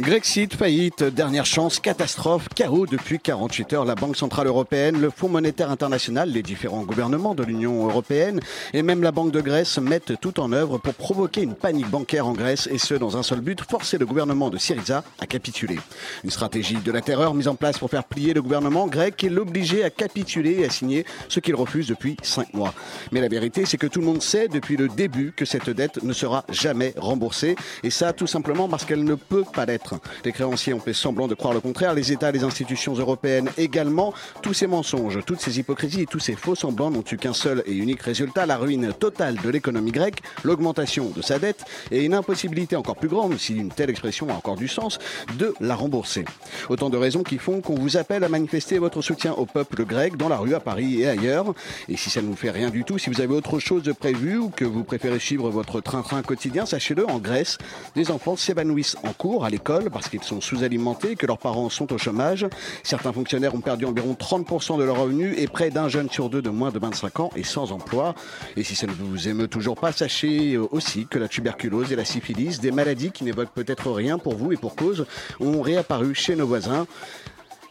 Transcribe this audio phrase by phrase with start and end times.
[0.00, 3.84] Grexit, faillite, dernière chance, catastrophe, chaos depuis 48 heures.
[3.84, 8.40] La Banque Centrale Européenne, le Fonds Monétaire International, les différents gouvernements de l'Union Européenne
[8.72, 12.26] et même la Banque de Grèce mettent tout en œuvre pour provoquer une panique bancaire
[12.26, 15.78] en Grèce et ce dans un seul but, forcer le gouvernement de Syriza à capituler.
[16.24, 19.28] Une stratégie de la terreur mise en place pour faire plier le gouvernement grec et
[19.28, 22.72] l'obliger à capituler et à signer ce qu'il refuse depuis 5 mois.
[23.12, 26.02] Mais la vérité, c'est que tout le monde sait depuis le début que cette dette
[26.02, 29.89] ne sera jamais remboursée et ça tout simplement parce qu'elle ne peut pas l'être.
[30.24, 34.12] Les créanciers ont fait semblant de croire le contraire, les États, les institutions européennes également.
[34.42, 37.62] Tous ces mensonges, toutes ces hypocrisies et tous ces faux semblants n'ont eu qu'un seul
[37.66, 42.14] et unique résultat, la ruine totale de l'économie grecque, l'augmentation de sa dette et une
[42.14, 44.98] impossibilité encore plus grande, si une telle expression a encore du sens,
[45.38, 46.24] de la rembourser.
[46.68, 50.16] Autant de raisons qui font qu'on vous appelle à manifester votre soutien au peuple grec
[50.16, 51.54] dans la rue à Paris et ailleurs.
[51.88, 53.92] Et si ça ne vous fait rien du tout, si vous avez autre chose de
[53.92, 57.58] prévu ou que vous préférez suivre votre train-train quotidien, sachez-le, en Grèce,
[57.94, 61.92] des enfants s'évanouissent en cours à l'école parce qu'ils sont sous-alimentés, que leurs parents sont
[61.92, 62.46] au chômage.
[62.82, 66.42] Certains fonctionnaires ont perdu environ 30% de leurs revenus et près d'un jeune sur deux
[66.42, 68.14] de moins de 25 ans est sans emploi.
[68.56, 72.04] Et si ça ne vous émeut toujours pas, sachez aussi que la tuberculose et la
[72.04, 75.06] syphilis, des maladies qui n'évoquent peut-être rien pour vous et pour cause,
[75.40, 76.86] ont réapparu chez nos voisins.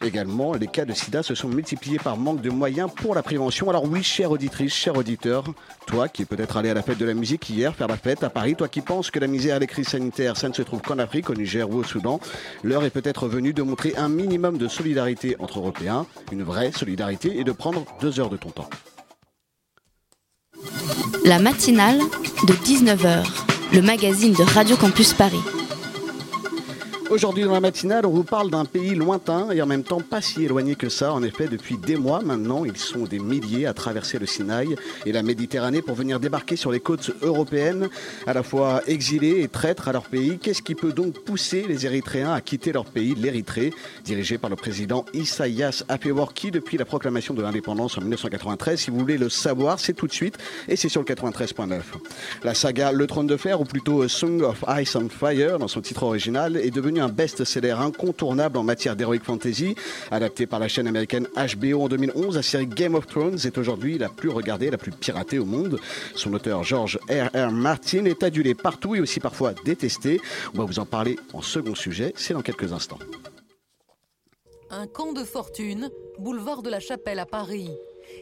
[0.01, 3.69] Également, les cas de sida se sont multipliés par manque de moyens pour la prévention.
[3.69, 5.43] Alors oui, chère auditrice, cher auditeur,
[5.87, 8.23] toi qui es peut-être allé à la fête de la musique hier, faire la fête
[8.23, 10.61] à Paris, toi qui penses que la misère et les crises sanitaires, ça ne se
[10.61, 12.21] trouve qu'en Afrique, au Niger ou au Soudan,
[12.63, 17.37] l'heure est peut-être venue de montrer un minimum de solidarité entre Européens, une vraie solidarité,
[17.37, 18.69] et de prendre deux heures de ton temps.
[21.25, 21.99] La matinale
[22.47, 23.25] de 19h,
[23.73, 25.58] le magazine de Radio Campus Paris.
[27.09, 30.21] Aujourd'hui dans la matinale, on vous parle d'un pays lointain et en même temps pas
[30.21, 31.11] si éloigné que ça.
[31.11, 34.75] En effet, depuis des mois maintenant, ils sont des milliers à traverser le Sinaï
[35.07, 37.89] et la Méditerranée pour venir débarquer sur les côtes européennes,
[38.27, 40.37] à la fois exilés et traîtres à leur pays.
[40.37, 43.73] Qu'est-ce qui peut donc pousser les Érythréens à quitter leur pays, l'Érythrée,
[44.05, 48.99] dirigé par le président Isaias Afewerki depuis la proclamation de l'indépendance en 1993 Si vous
[48.99, 50.37] voulez le savoir, c'est tout de suite
[50.67, 51.81] et c'est sur le 93.9.
[52.43, 55.81] La saga Le Trône de Fer, ou plutôt Song of Ice and Fire dans son
[55.81, 59.75] titre original, est devenue un best-seller incontournable en matière d'heroic fantasy.
[60.11, 63.97] Adapté par la chaîne américaine HBO en 2011, la série Game of Thrones est aujourd'hui
[63.97, 65.79] la plus regardée, la plus piratée au monde.
[66.15, 67.51] Son auteur George R.R.
[67.51, 70.19] Martin est adulé partout et aussi parfois détesté.
[70.53, 72.99] On va vous en parler en second sujet, c'est dans quelques instants.
[74.71, 75.89] Un camp de fortune,
[76.19, 77.71] boulevard de la Chapelle à Paris.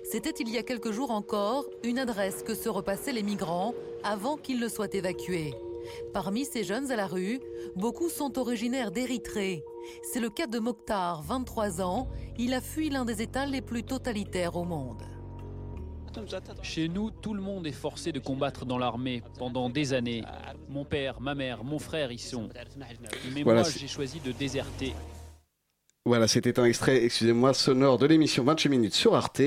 [0.03, 3.73] C'était il y a quelques jours encore une adresse que se repassaient les migrants
[4.03, 5.53] avant qu'ils ne soient évacués.
[6.13, 7.39] Parmi ces jeunes à la rue,
[7.75, 9.63] beaucoup sont originaires d'Érythrée.
[10.03, 12.09] C'est le cas de Mokhtar, 23 ans.
[12.37, 15.03] Il a fui l'un des États les plus totalitaires au monde.
[16.63, 20.23] Chez nous, tout le monde est forcé de combattre dans l'armée pendant des années.
[20.69, 22.49] Mon père, ma mère, mon frère y sont.
[23.33, 24.93] Mais Voilà, moi, j'ai choisi de déserter.
[26.05, 29.41] Voilà, c'était un extrait, excusez-moi, sonore de l'émission 28 minutes sur Arte.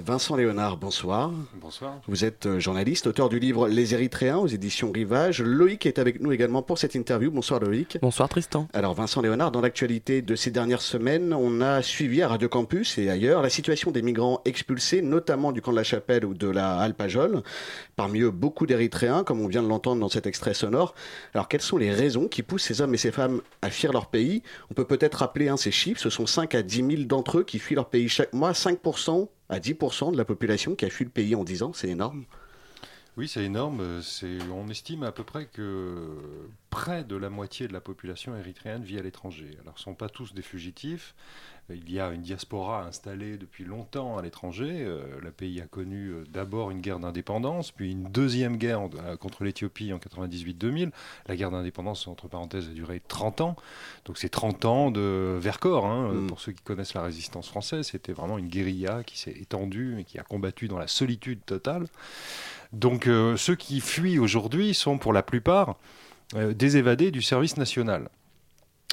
[0.00, 1.30] Vincent Léonard, bonsoir.
[1.54, 2.00] Bonsoir.
[2.08, 5.40] Vous êtes euh, journaliste, auteur du livre Les Érythréens aux éditions Rivage.
[5.40, 7.30] Loïc est avec nous également pour cette interview.
[7.30, 7.98] Bonsoir Loïc.
[8.02, 8.66] Bonsoir Tristan.
[8.72, 12.98] Alors Vincent Léonard, dans l'actualité de ces dernières semaines, on a suivi à Radio Campus
[12.98, 16.48] et ailleurs la situation des migrants expulsés, notamment du camp de la Chapelle ou de
[16.48, 17.44] la Alpajol.
[17.94, 20.96] Parmi eux, beaucoup d'Érythréens, comme on vient de l'entendre dans cet extrait sonore.
[21.34, 24.06] Alors quelles sont les raisons qui poussent ces hommes et ces femmes à fuir leur
[24.06, 24.42] pays?
[24.72, 26.00] On peut peut-être rappeler hein, ces chiffres.
[26.00, 28.50] Ce sont 5 à 10 000 d'entre eux qui fuient leur pays chaque mois.
[28.50, 31.72] 5% à 10% de la population qui a fui le pays en 10 ans.
[31.72, 32.24] C'est énorme.
[33.16, 34.02] Oui, c'est énorme.
[34.02, 36.08] C'est, on estime à peu près que
[36.70, 39.56] près de la moitié de la population érythréenne vit à l'étranger.
[39.62, 41.14] Alors, ce ne sont pas tous des fugitifs.
[41.70, 44.84] Il y a une diaspora installée depuis longtemps à l'étranger.
[44.84, 48.90] Euh, le pays a connu euh, d'abord une guerre d'indépendance, puis une deuxième guerre en-
[49.02, 50.90] euh, contre l'Éthiopie en 98-2000.
[51.26, 53.56] La guerre d'indépendance, entre parenthèses, a duré 30 ans.
[54.04, 55.86] Donc c'est 30 ans de Vercors.
[55.86, 56.12] hein.
[56.12, 56.26] Mm.
[56.26, 60.04] Pour ceux qui connaissent la résistance française, c'était vraiment une guérilla qui s'est étendue et
[60.04, 61.86] qui a combattu dans la solitude totale.
[62.74, 65.76] Donc euh, ceux qui fuient aujourd'hui sont pour la plupart
[66.34, 68.10] euh, des évadés du service national.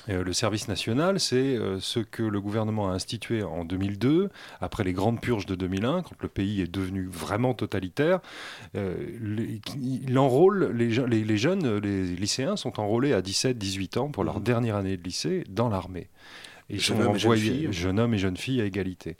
[0.10, 4.84] Euh, le service national, c'est euh, ce que le gouvernement a institué en 2002, après
[4.84, 8.20] les grandes purges de 2001, quand le pays est devenu vraiment totalitaire.
[8.76, 8.96] Euh,
[9.82, 14.44] il enrôle les, les, jeunes, les lycéens sont enrôlés à 17-18 ans pour leur mmh.
[14.44, 16.10] dernière année de lycée dans l'armée.
[16.70, 19.18] Ils sont envoyés, jeunes hommes et jeunes filles à égalité.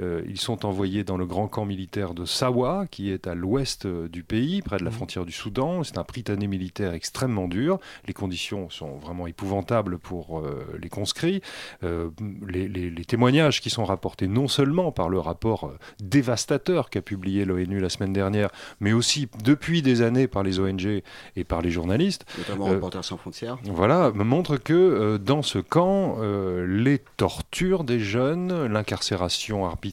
[0.00, 3.86] Euh, ils sont envoyés dans le grand camp militaire de Sawa, qui est à l'ouest
[3.86, 4.94] euh, du pays, près de la mmh.
[4.94, 5.82] frontière du Soudan.
[5.84, 7.78] C'est un prytanée militaire extrêmement dur.
[8.06, 11.42] Les conditions sont vraiment épouvantables pour euh, les conscrits.
[11.82, 17.88] Les, témoignages qui sont rapportés non seulement par le rapport dévastateur qu'a publié l'ONU la
[17.88, 21.02] semaine dernière, mais aussi depuis des années par les ONG
[21.36, 22.24] et par les journalistes.
[22.38, 23.58] Notamment Reporters sans frontières.
[23.64, 29.89] Voilà, montrent que dans ce camp, les tortures des jeunes, l'incarcération arbitraire,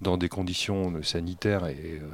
[0.00, 1.64] dans des conditions sanitaires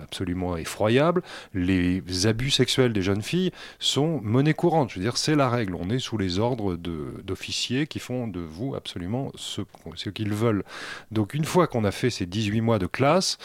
[0.02, 1.22] absolument effroyables.
[1.54, 4.90] Les abus sexuels des jeunes filles sont monnaie courante.
[4.90, 5.74] Je veux dire, c'est la règle.
[5.74, 9.62] On est sous les ordres d'officiers qui font de vous absolument ce,
[9.94, 10.64] ce qu'ils veulent.
[11.10, 13.38] Donc une fois qu'on a fait ces 18 mois de classe,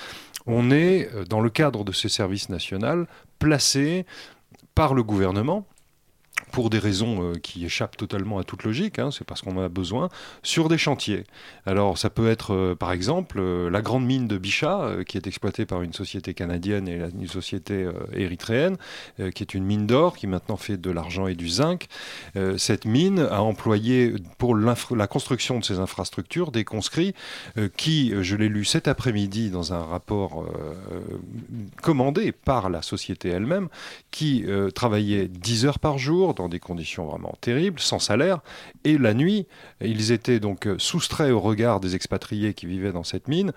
[0.46, 3.08] on est, euh, dans le cadre de ce service national,
[3.40, 4.06] placé
[4.76, 5.66] par le gouvernement
[6.54, 9.64] pour des raisons euh, qui échappent totalement à toute logique, hein, c'est parce qu'on en
[9.64, 10.10] a besoin,
[10.44, 11.24] sur des chantiers.
[11.66, 15.26] Alors ça peut être euh, par exemple euh, la grande mine de Bichat, qui est
[15.26, 18.78] exploitée par une société canadienne et une société érythréenne,
[19.34, 21.88] qui est une mine d'or, qui maintenant fait de l'argent et du zinc.
[22.58, 27.16] cette mine a employé pour la construction de ces infrastructures des conscrits
[27.78, 30.46] qui, je l'ai lu cet après-midi dans un rapport
[31.82, 33.70] commandé par la société elle-même,
[34.12, 34.46] qui
[34.76, 38.40] travaillaient 10 heures par jour dans des conditions vraiment terribles, sans salaire.
[38.84, 39.48] Et la nuit,
[39.82, 43.54] ils étaient donc soustraits au regard des expatriés qui vivaient dans cette mine.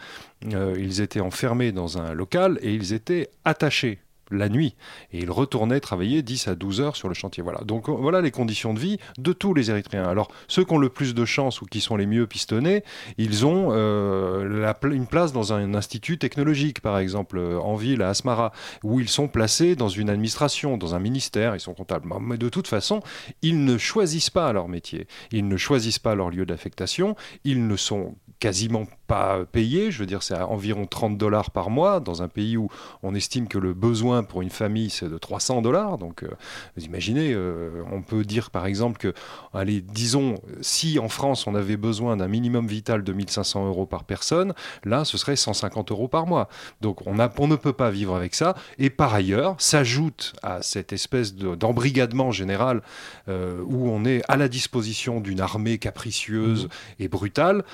[0.52, 3.98] Euh, ils étaient enfermés dans un local et ils étaient attachés
[4.30, 4.74] la nuit.
[5.12, 7.42] Et ils retournaient travailler 10 à 12 heures sur le chantier.
[7.42, 7.60] Voilà.
[7.64, 10.04] Donc voilà les conditions de vie de tous les Érythréens.
[10.04, 12.84] Alors ceux qui ont le plus de chance ou qui sont les mieux pistonnés,
[13.18, 18.10] ils ont euh, une place dans un, institut technologique, par exemple, euh, en ville, à
[18.10, 18.52] Asmara,
[18.82, 22.08] où ils sont placés dans une administration, dans un ministère, ils sont comptables.
[22.20, 23.00] Mais de toute façon,
[23.42, 25.06] ils ne choisissent pas leur métier.
[25.32, 27.16] Ils ne choisissent pas leur lieu d'affectation.
[27.44, 29.90] Ils ne sont quasiment pas payés.
[29.90, 32.68] Je veux dire, c'est à environ 30 dollars par mois dans un pays où
[33.02, 35.98] on estime que le besoin pour une famille, c'est de 300 dollars.
[35.98, 36.28] Donc, euh,
[36.76, 39.14] vous imaginez, euh, on peut dire par exemple que,
[39.54, 44.04] allez, disons, si en France on avait besoin d'un minimum vital de 1500 euros par
[44.04, 44.54] personne,
[44.84, 46.48] là, ce serait 150 euros par mois.
[46.80, 48.54] Donc, on, a, on ne peut pas vivre avec ça.
[48.78, 52.82] Et par ailleurs, s'ajoute à cette espèce d'embrigadement général
[53.28, 57.02] euh, où on est à la disposition d'une armée capricieuse mmh.
[57.02, 57.64] et brutale,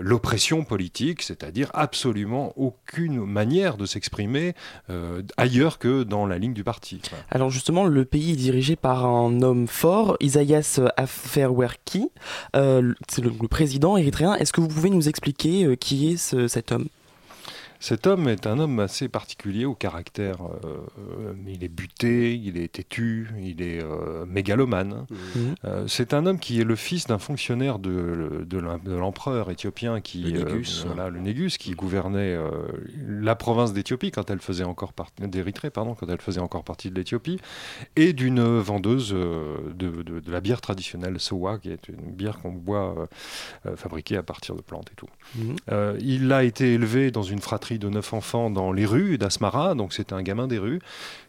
[0.00, 4.54] l'oppression politique, c'est-à-dire absolument aucune manière de s'exprimer
[4.90, 7.00] euh, ailleurs que dans la ligne du parti.
[7.30, 12.10] Alors justement, le pays est dirigé par un homme fort, Isaias Afwerki,
[12.56, 14.34] euh, c'est le, président érythréen.
[14.34, 16.88] Est-ce que vous pouvez nous expliquer euh, qui est cet homme?
[17.82, 20.36] Cet homme est un homme assez particulier au caractère.
[20.64, 25.04] Euh, il est buté, il est têtu, il est euh, mégalomane.
[25.10, 25.40] Mmh.
[25.64, 30.22] Euh, c'est un homme qui est le fils d'un fonctionnaire de, de l'empereur éthiopien qui,
[30.22, 32.38] le Négus, voilà, le Négus qui gouvernait
[33.04, 36.88] la province d'Éthiopie quand elle faisait encore partie d'Érythrée, pardon, quand elle faisait encore partie
[36.88, 37.40] de l'Éthiopie,
[37.96, 43.08] et d'une vendeuse de, de, la bière traditionnelle Sowa, qui est une bière qu'on boit
[43.74, 45.08] fabriquée à partir de plantes et tout.
[45.34, 45.54] Mmh.
[46.00, 49.92] il a été élevé dans une fratrie de neuf enfants dans les rues d'Asmara, donc
[49.92, 50.80] c'était un gamin des rues,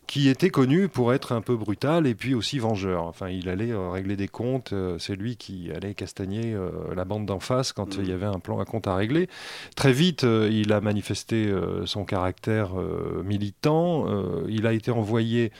[0.07, 3.03] qui était connu pour être un peu brutal et puis aussi vengeur.
[3.03, 7.05] Enfin, il allait euh, régler des comptes, euh, c'est lui qui allait castagner euh, la
[7.05, 9.29] bande d'en face quand il y avait un plan à compte à régler.
[9.75, 11.53] Très vite, il a manifesté
[11.85, 12.71] son caractère
[13.23, 14.07] militant,
[14.47, 15.51] il a été envoyé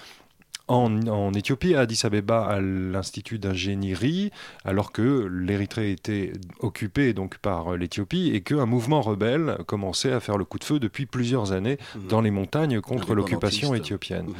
[0.68, 4.32] en, Éthiopie, à Addis Abeba, à l'Institut d'ingénierie,
[4.64, 10.38] alors que l'Érythrée était occupée donc par l'Éthiopie et qu'un mouvement rebelle commençait à faire
[10.38, 12.08] le coup de feu depuis plusieurs années mhm.
[12.08, 14.28] dans les montagnes contre l'occupation éthiopienne.
[14.28, 14.36] Mhm.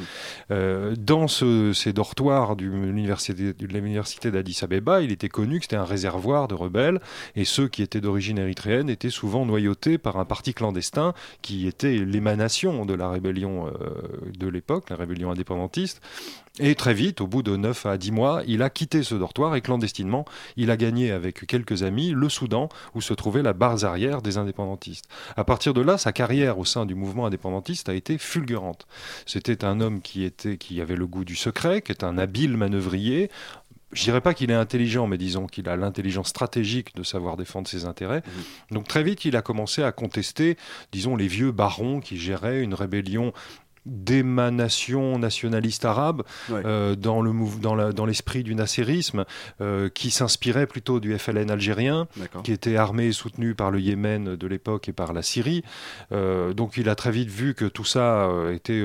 [0.50, 6.48] Euh, dans ces dortoirs de l'université d'Addis Abeba, il était connu que c'était un réservoir
[6.48, 7.00] de rebelles
[7.36, 11.12] et ceux qui étaient d'origine érythréenne étaient souvent noyautés par un parti clandestin
[11.42, 13.70] qui était l'émanation de la rébellion euh,
[14.38, 16.00] de l'époque, la rébellion indépendantiste.
[16.60, 19.56] Et très vite, au bout de 9 à 10 mois, il a quitté ce dortoir
[19.56, 20.24] et clandestinement,
[20.56, 24.38] il a gagné avec quelques amis le Soudan, où se trouvait la barre arrière des
[24.38, 25.06] indépendantistes.
[25.36, 28.86] À partir de là, sa carrière au sein du mouvement indépendantiste a été fulgurante.
[29.26, 32.56] C'était un homme qui, était, qui avait le goût du secret, qui est un habile
[32.56, 33.30] manœuvrier,
[33.94, 37.68] je dirais pas qu'il est intelligent, mais disons qu'il a l'intelligence stratégique de savoir défendre
[37.68, 38.20] ses intérêts.
[38.26, 38.74] Mmh.
[38.74, 40.56] Donc très vite, il a commencé à contester,
[40.92, 43.32] disons, les vieux barons qui géraient une rébellion
[43.86, 49.24] d'émanation nationaliste arabe euh, dans le dans, la, dans l'esprit du nasserisme
[49.60, 52.08] euh, qui s'inspirait plutôt du FLN algérien
[52.42, 55.62] qui était armé et soutenu par le Yémen de l'époque et par la Syrie.
[56.12, 58.82] Euh, donc il a très vite vu que tout ça était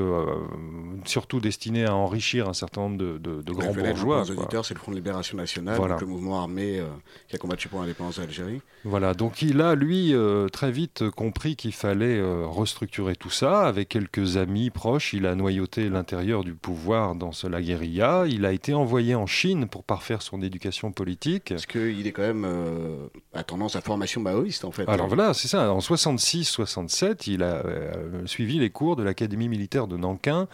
[1.05, 4.91] surtout destiné à enrichir un certain nombre de, de, grands bourgeois auditeurs c'est le Front
[4.91, 6.81] de Libération Nationale le mouvement armé
[7.27, 9.13] qui a combattu pour l'indépendance d'Algérie voilà.
[9.13, 10.13] Donc il a lui
[10.51, 15.89] très vite compris qu'il fallait restructurer tout ça avec quelques amis proches il a noyauté
[15.89, 18.25] l'intérieur du pouvoir dans la guérilla.
[18.27, 21.49] Il a été envoyé en Chine pour parfaire son éducation politique.
[21.49, 24.87] Parce qu'il est quand même euh, à tendance à formation maoïste en fait.
[24.87, 25.71] Alors voilà, c'est ça.
[25.71, 30.47] En 66-67, il a euh, suivi les cours de l'Académie militaire de Nankin.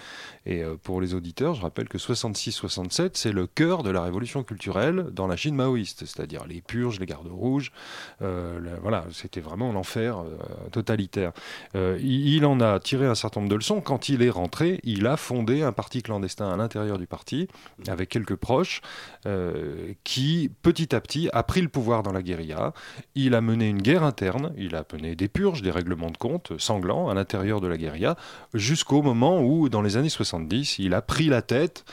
[0.45, 4.43] Et euh, pour les auditeurs, je rappelle que 66-67, c'est le cœur de la révolution
[4.43, 7.71] culturelle dans la Chine maoïste, c'est-à-dire les purges, les gardes rouges.
[8.19, 10.23] voilà, c'était vraiment l'enfer
[10.71, 11.31] totalitaire.
[11.73, 15.17] il en a tiré un certain nombre de leçons quand il est rentré, il a
[15.17, 17.47] fondé un parti clandestin à l'intérieur du parti,
[17.87, 18.81] avec quelques proches,
[19.25, 22.73] euh, qui petit à petit a pris le pouvoir dans la guérilla.
[23.15, 26.53] Il a mené une guerre interne, il a mené des purges, des règlements de compte
[26.59, 28.15] sanglants à l'intérieur de la guérilla,
[28.53, 31.85] jusqu'au moment où, dans les années 70, il a pris la tête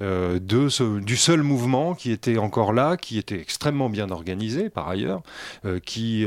[0.00, 5.22] euh, du seul mouvement qui était encore là, qui était extrêmement bien organisé par ailleurs,
[5.64, 6.26] euh, qui,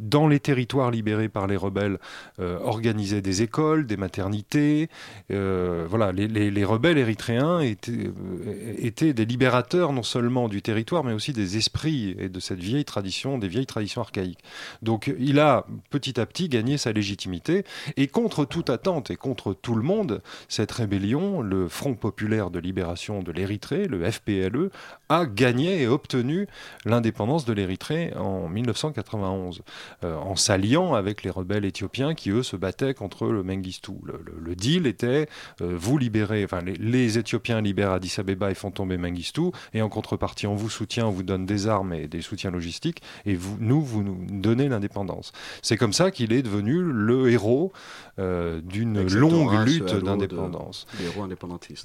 [0.00, 1.98] dans les territoires libérés par les rebelles,
[2.38, 4.88] organisait des écoles, des maternités,
[5.30, 11.32] euh, voilà, les, rebelles érythréens euh, étaient, des libérateurs non seulement du territoire, mais aussi
[11.32, 14.40] des esprits et de cette vieille tradition, des vieilles traditions archaïques.
[14.82, 17.64] Donc il a petit à petit gagné sa légitimité,
[17.96, 22.58] et contre toute attente et contre tout le monde, cette rébellion, le Front populaire de
[22.58, 24.70] libération de l'Érythrée, le FPLE,
[25.08, 26.46] a gagné et obtenu
[26.84, 29.62] l'indépendance de l'Érythrée en 1991,
[30.04, 33.92] euh, en s'alliant avec les rebelles éthiopiens qui, eux, se battaient contre le Mengistu.
[34.04, 35.28] le deal était
[35.62, 39.88] euh, vous libérez, enfin les, Éthiopiens libèrent Addis Abeba et font tomber Mengistu, et en
[39.88, 43.56] contrepartie, on vous soutient, on vous donne des armes et des soutiens logistiques, et vous,
[43.60, 45.32] nous, vous nous donnez l'indépendance.
[45.62, 47.72] C'est comme ça qu'il est devenu le héros
[48.18, 50.86] euh, d'une longue lutte d'indépendance.
[51.00, 51.26] Héros.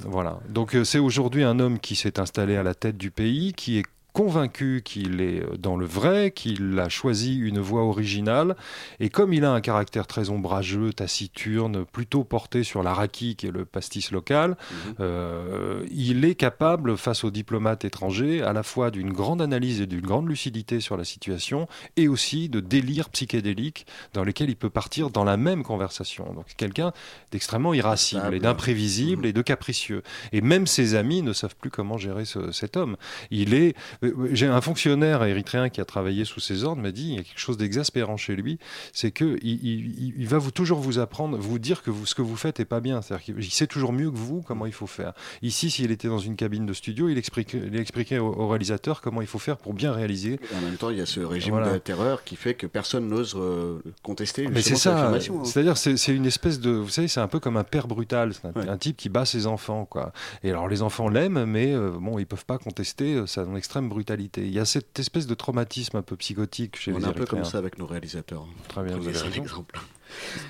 [0.05, 0.39] Voilà.
[0.50, 3.77] Donc euh, c'est aujourd'hui un homme qui s'est installé à la tête du pays, qui
[3.77, 8.55] est convaincu qu'il est dans le vrai, qu'il a choisi une voie originale,
[9.00, 13.51] et comme il a un caractère très ombrageux, taciturne, plutôt porté sur l'araki, qui est
[13.51, 14.96] le pastis local, mhm.
[15.00, 19.88] euh, il est capable, face aux diplomates étrangers, à la fois d'une grande analyse et
[19.88, 21.67] d'une grande lucidité sur la situation,
[21.98, 26.32] et aussi de délires psychédéliques dans lesquels il peut partir dans la même conversation.
[26.34, 26.93] Donc quelqu'un
[27.32, 29.29] d'extrêmement irascible et d'imprévisible mhm.
[29.29, 30.03] et de capricieux.
[30.32, 32.96] Et même ses amis ne savent plus comment gérer cet homme.
[33.32, 37.10] Il est euh, j'ai un fonctionnaire érythréen qui a travaillé sous ses ordres m'a dit
[37.10, 38.60] il y a quelque chose d'exaspérant chez lui,
[38.91, 42.36] c'est que il, va vous toujours vous apprendre, vous dire que vous, ce que vous
[42.36, 43.01] faites est pas bien.
[43.01, 45.13] C'est-à-dire qu'il sait toujours mieux que vous comment il faut faire.
[45.41, 49.22] Ici, s'il était dans une cabine de studio, il expliquait, il expliquait au, réalisateur comment
[49.22, 50.39] il faut faire pour bien réaliser.
[50.55, 53.36] en même temps, il y a ce régime de terreur qui fait que personne n'ose
[53.38, 54.48] euh, contester.
[54.48, 55.10] Mais c'est ça.
[55.10, 55.19] Hein.
[55.43, 58.67] C'est-à-dire, c'est une espèce de, vous savez, c'est un peu comme un père brutal, un,
[58.67, 60.12] un, type qui bat ses enfants, quoi.
[60.43, 63.24] Et alors les enfants l'aiment, mais euh, bon, ils peuvent pas contester.
[63.27, 64.41] Ça dans l'extrême brutalité.
[64.45, 67.09] Il y a cette espèce de traumatisme un peu psychotique chez On les On est
[67.09, 68.45] un peu comme ça avec nos réalisateurs.
[68.67, 69.79] Très bien, vous avez exemple.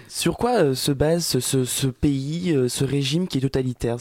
[0.07, 3.97] Sur quoi euh, se base ce, pays, euh, ce régime qui est totalitaire?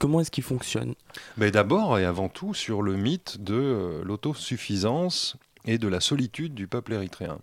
[0.00, 0.94] Comment est-ce qu'il fonctionne?
[1.36, 5.36] Mais D'abord et avant tout sur le mythe de euh, l'autosuffisance
[5.66, 7.38] et de la solitude du peuple érythréen.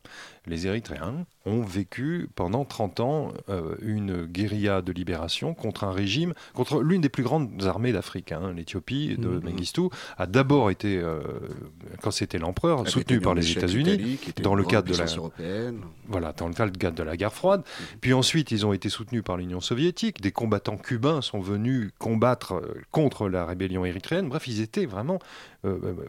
[0.45, 6.33] Les Érythréens ont vécu pendant 30 ans euh, une guérilla de libération contre un régime,
[6.53, 8.31] contre l'une des plus grandes armées d'Afrique.
[8.31, 8.53] Hein.
[8.55, 9.43] L'Éthiopie de mmh.
[9.43, 9.81] Mengistu
[10.17, 11.21] a d'abord été, euh,
[12.01, 15.81] quand c'était l'empereur, soutenu par les États-Unis dans le cadre de la européenne.
[16.07, 17.61] Voilà, dans le cadre de la guerre froide.
[17.61, 17.83] Mmh.
[18.01, 20.21] Puis ensuite, ils ont été soutenus par l'Union soviétique.
[20.21, 24.29] Des combattants cubains sont venus combattre euh, contre la rébellion érythréenne.
[24.29, 25.19] Bref, ils étaient vraiment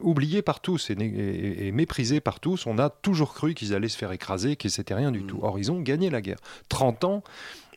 [0.00, 2.66] oubliés par tous et, méprisés par tous.
[2.66, 4.23] On a toujours cru qu'ils allaient se faire écraser,
[4.56, 5.26] qu'ils c'était rien du mmh.
[5.26, 5.38] tout.
[5.42, 6.38] Or, ils ont gagné la guerre.
[6.68, 7.22] 30 ans,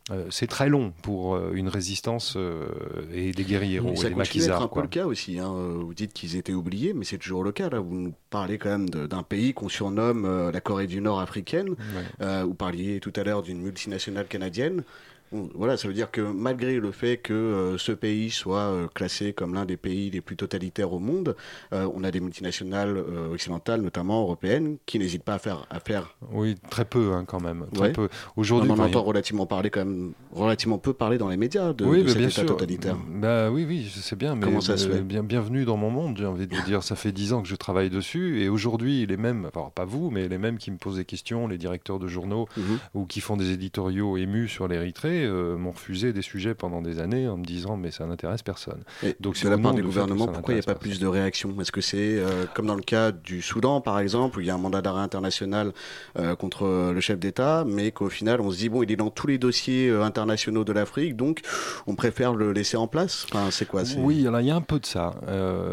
[0.10, 2.68] euh, c'est très long pour euh, une résistance euh,
[3.14, 4.60] et des guerriers et ça des maquisards.
[4.60, 5.38] C'est un peu le cas aussi.
[5.38, 5.52] Hein.
[5.52, 7.70] Vous dites qu'ils étaient oubliés, mais c'est toujours le cas.
[7.70, 11.76] Là, vous nous parlez quand même d'un pays qu'on surnomme la Corée du Nord africaine.
[12.20, 14.84] vous parliez tout à l'heure d'une multinationale canadienne.
[15.32, 19.34] Voilà, ça veut dire que malgré le fait que euh, ce pays soit euh, classé
[19.34, 21.36] comme l'un des pays les plus totalitaires au monde,
[21.74, 22.98] euh, on a des multinationales
[23.32, 26.16] occidentales, notamment européennes, qui n'hésitent pas à faire, à faire.
[26.32, 27.66] Oui, très peu hein, quand même.
[27.74, 28.08] Très peu.
[28.36, 31.86] Aujourd'hui, on en entend relativement parler quand même, relativement peu parler dans les médias de,
[31.86, 32.98] oui, cet état totalitaire.
[33.08, 34.36] Bah oui, oui, je sais bien.
[34.36, 35.02] Mais Comment ça se fait?
[35.02, 36.18] bien, Bienvenue dans mon monde.
[36.18, 39.06] J'ai envie de vous dire, ça fait dix ans que je travaille dessus, et aujourd'hui,
[39.06, 42.00] les mêmes, enfin pas vous, mais les mêmes qui me posent des questions, les directeurs
[42.00, 42.80] de journaux mhm.
[42.94, 47.00] ou qui font des éditoriaux émus sur l'Érythrée euh, m'ont refusé des sujets pendant des
[47.00, 48.82] années en me disant mais ça n'intéresse personne.
[49.04, 51.54] Et Donc c'est la part des gouvernements, pourquoi il n'y a pas plus de réactions?
[51.62, 54.50] Est-ce que c'est euh, comme dans le cas du Soudan, par exemple, où il y
[54.50, 55.72] a un mandat d'arrêt international
[56.20, 59.10] euh, contre le chef d'État, mais qu'au final, on se dit, bon, il est dans
[59.10, 61.42] tous les dossiers internationaux de l'Afrique, donc
[61.88, 63.26] on préfère le laisser en place?
[63.32, 63.84] Enfin, c'est quoi?
[63.98, 65.16] Oui, alors il y a un peu de ça.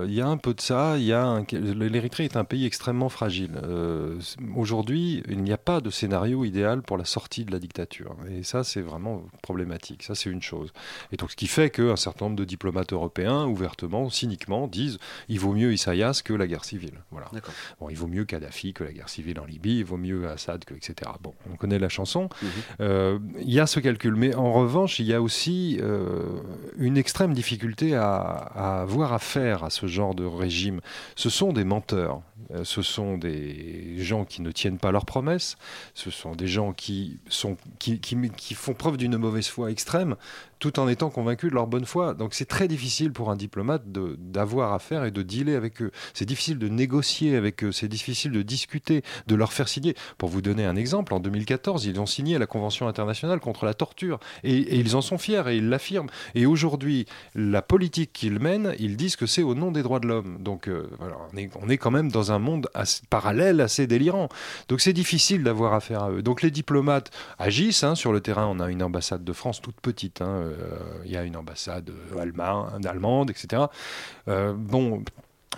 [0.07, 0.95] Il y a un peu de ça.
[0.99, 3.53] Il y a un- L'Érythrée est un pays extrêmement fragile.
[4.57, 8.17] Aujourd'hui, il n'y a pas de scénario idéal pour la sortie de la dictature.
[8.31, 10.03] Et ça, c'est vraiment problématique.
[10.03, 10.73] Ça, c'est une chose.
[11.13, 14.99] Et donc, ce qui fait qu'un certain nombre de diplomates européens, ouvertement, cyniquement, disent
[15.29, 17.03] il vaut mieux Issaïas que la guerre civile.
[17.11, 17.31] Voilà.
[17.81, 19.79] Bon, il vaut mieux Kadhafi que la guerre civile en Libye.
[19.79, 21.11] Il vaut mieux Assad que etc.
[21.23, 22.29] Bon, on connaît la chanson.
[22.43, 22.49] Mhm.
[22.81, 26.23] Euh, Il y a ce calcul, mais en revanche, il y a aussi euh,
[26.77, 30.81] une extrême difficulté à, à avoir affaire à ce genre de régime.
[31.17, 35.57] Ce sont des menteurs, Euh, ce sont des gens qui ne tiennent pas leurs promesses,
[35.95, 40.17] ce sont des gens qui, sont, qui, qui, qui font preuve d'une mauvaise foi extrême
[40.65, 42.15] tout en étant convaincus de leur bonne foi.
[42.15, 45.91] Donc c'est très difficile pour un diplomate d'avoir affaire et de dealer avec eux.
[46.15, 49.95] C'est difficile de négocier avec eux, c'est difficile de discuter, de leur faire signer.
[50.17, 53.75] Pour vous donner un exemple, en 2014, ils ont signé la Convention internationale contre la
[53.75, 56.09] torture et, ils en sont fiers et ils l'affirment.
[56.35, 57.05] Et aujourd'hui,
[57.35, 60.39] la politique qu'ils mènent, ils disent que c'est au nom des droits de l'homme.
[60.41, 61.17] Donc euh, voilà,
[61.61, 62.69] on, est, quand même dans un monde
[63.11, 64.31] parallèle assez délirant.
[64.69, 66.23] Donc c'est difficile d'avoir affaire à eux.
[66.23, 68.47] Donc les diplomates agissent hein, sur le terrain.
[68.47, 70.21] On a une ambassade de France toute petite.
[70.23, 73.65] hein, euh, Il y a une ambassade euh, allemande, allemande etc.
[74.29, 75.05] Euh, bon.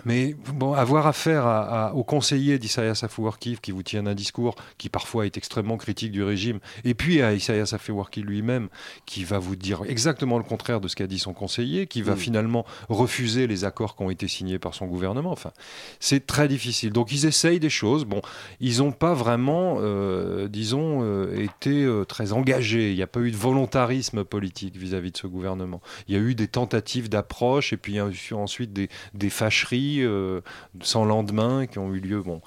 [0.05, 4.55] Mais bon, avoir affaire à, à- au conseiller d'Isaias Afewerki qui vous tient un discours
[4.77, 8.69] qui parfois est extrêmement critique du régime, et puis à Isaias Afewerki lui-même
[9.05, 12.13] qui va vous dire exactement le contraire de ce qu'a dit son conseiller, qui va
[12.13, 12.17] Mm.
[12.17, 15.31] finalement refuser les accords qui ont été signés par son gouvernement.
[15.31, 15.51] Enfin,
[15.99, 16.91] c'est très difficile.
[16.91, 18.05] Donc ils essayent des choses.
[18.05, 18.21] Bon,
[18.59, 22.91] ils n'ont pas vraiment, euh, disons, euh, été euh, très engagés.
[22.91, 25.81] Il n'y a pas eu de volontarisme politique vis-à-vis de ce gouvernement.
[26.07, 28.89] Il y a eu des tentatives d'approche et puis il y a eu ensuite des,
[29.13, 30.41] des fâcheries euh,
[30.81, 32.21] sans lendemain qui ont eu lieu.
[32.21, 32.41] Bon,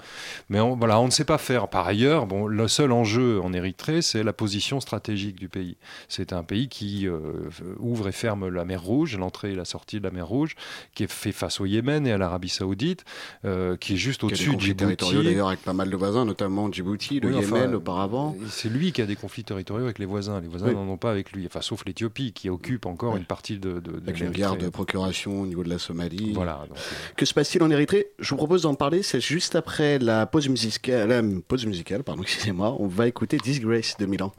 [0.49, 1.69] mais on, voilà, on ne sait pas faire.
[1.69, 5.77] Par ailleurs, bon, le seul enjeu en Érythrée, c'est la position stratégique du pays.
[6.09, 7.21] C'est un pays qui euh,
[7.79, 10.55] ouvre et ferme la mer Rouge, l'entrée et la sortie de la mer Rouge,
[10.95, 13.05] qui est fait face au Yémen et à l'Arabie Saoudite,
[13.45, 15.91] euh, qui est juste Qui a des au-dessus conflits du territoriaux d'ailleurs avec pas mal
[15.91, 18.37] de voisins, notamment Djibouti, le Oui, enfin, Yémen auparavant.
[18.49, 20.41] C'est lui qui a des conflits territoriaux avec les voisins.
[20.41, 20.75] Les voisins Oui.
[20.75, 21.47] n'en ont pas avec lui.
[21.47, 24.69] Enfin, sauf l'Éthiopie qui occupe encore une partie de, de, de Avec une guerre de
[24.69, 26.33] procuration au niveau de la Somalie.
[26.33, 26.65] Voilà.
[26.69, 26.79] donc,
[27.17, 30.49] Que se passe-t-il en Érythrée Je vous propose d'en parler, c'est juste après la pause
[30.49, 31.09] musicale.
[31.09, 32.77] La pause musicale, pardon, excusez-moi.
[32.81, 34.33] On va écouter Disgrace de Milan.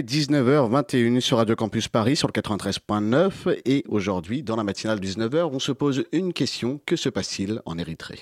[0.00, 5.50] Est 19h21 sur Radio Campus Paris sur le 93.9 et aujourd'hui, dans la matinale 19h,
[5.52, 6.80] on se pose une question.
[6.86, 8.20] Que se passe-t-il en Érythrée?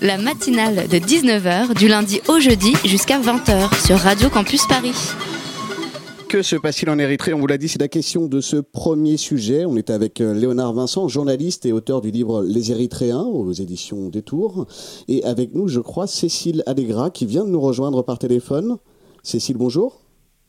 [0.00, 4.94] La matinale de 19h du lundi au jeudi jusqu'à 20h sur Radio Campus Paris.
[6.28, 7.34] Que se passe-t-il en Érythrée?
[7.34, 9.64] On vous l'a dit, c'est la question de ce premier sujet.
[9.64, 14.10] On est avec euh, Léonard Vincent, journaliste et auteur du livre Les Érythréens aux éditions
[14.10, 14.66] Détour.
[15.08, 18.76] Et avec nous, je crois, Cécile Allegra qui vient de nous rejoindre par téléphone.
[19.24, 20.00] Cécile, bonjour.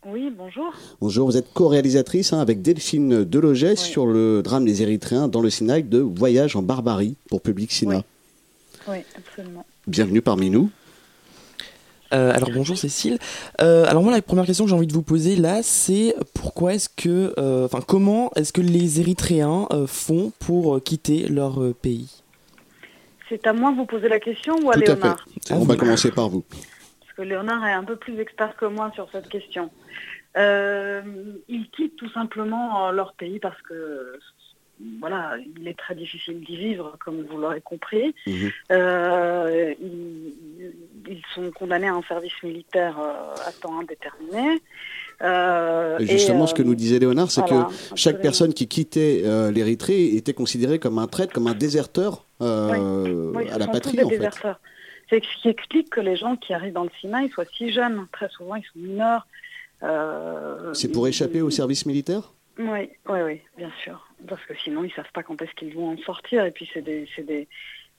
[0.08, 0.74] Oui, bonjour.
[1.00, 5.52] Bonjour, vous êtes co-réalisatrice hein, avec Delphine Delogès sur le drame des Érythréens dans le
[5.52, 8.02] Sinaï de Voyage en Barbarie pour Public Sina.
[8.88, 9.64] Oui, absolument.
[9.86, 10.72] Bienvenue parmi nous.
[12.14, 13.20] Euh, alors bonjour Cécile.
[13.62, 16.74] Euh, alors moi la première question que j'ai envie de vous poser là, c'est pourquoi
[16.74, 22.24] est-ce que, euh, enfin comment est-ce que les Érythréens font pour quitter leur pays?
[23.30, 25.54] C'est à moi de vous poser la question ou à Tout Léonard à fait.
[25.54, 26.44] On va commencer par vous.
[27.21, 29.69] Que Léonard est un peu plus expert que moi sur cette question.
[30.36, 34.17] ils quittent tout simplement leur pays parce que
[34.99, 38.15] voilà, il est très difficile d'y vivre, comme vous l'aurez compris.
[38.25, 38.51] Mhm.
[38.71, 40.34] Euh, ils,
[41.07, 44.60] ils sont condamnés à un service militaire euh, à temps indéterminé.
[45.21, 48.21] Euh, Et justement, et, ce que nous disait Léonard, c'est voilà, que chaque absolument.
[48.21, 53.47] personne qui quittait euh, l'Érythrée était considérée comme un traître, comme un déserteur euh, Oui,
[53.49, 54.17] à la patrie, en fait.
[54.17, 54.60] déserteurs.
[55.12, 58.08] C'est ce qui explique que les gens qui arrivent dans le Sinaï soient si jeunes.
[58.12, 59.28] Très souvent, ils sont mineurs.
[59.84, 62.34] Euh, C'est pour ils- échapper au service militaire?
[62.58, 64.08] Oui, oui, oui, bien sûr.
[64.28, 66.45] Parce que sinon, ils savent pas quand est-ce qu'ils vont en sortir.
[66.45, 67.47] Et puis, c'est des, c'est des...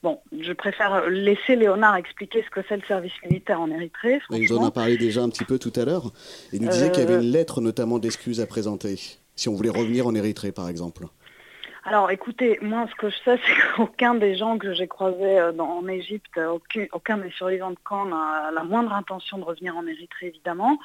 [0.03, 4.20] Bon, je préfère laisser Léonard expliquer ce que c'est le service militaire en Érythrée.
[4.31, 6.12] Il en a parlé déjà un petit peu tout à l'heure.
[6.53, 8.96] Il nous disait qu'il y avait Euh, une lettre notamment d'excuses à présenter,
[9.37, 11.05] si on voulait revenir en Érythrée, par exemple.
[11.85, 15.53] Alors, écoutez, moi, ce que je sais, c'est qu'aucun des gens que j'ai croisés euh,
[15.53, 19.45] dans- en Égypte, euh, aucun, aucun des survivants de camp n'a la moindre intention de
[19.45, 20.79] revenir en Érythrée, évidemment.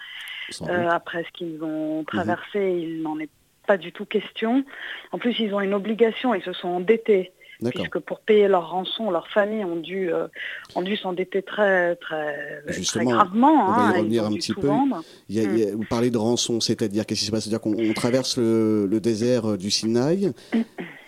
[0.69, 3.29] Euh, après ce qu'ils ont traversé, il n'en est
[3.67, 4.63] pas du tout question.
[5.11, 7.31] En plus, ils ont une obligation, ils se sont endettés.
[7.79, 10.27] Puisque pour payer leur rançon, leurs familles ont dû, euh,
[10.75, 13.69] ont dû s'endetter très, très, très gravement.
[13.69, 14.67] on va y hein, revenir un petit peu.
[14.67, 15.01] vendre.
[15.29, 17.43] Il y a- il y a- vous parlez de rançon, c'est-à-dire qu'est-ce qui se passe?
[17.45, 20.31] C'est-à-dire qu'on on traverse le, le désert euh, du Sinaï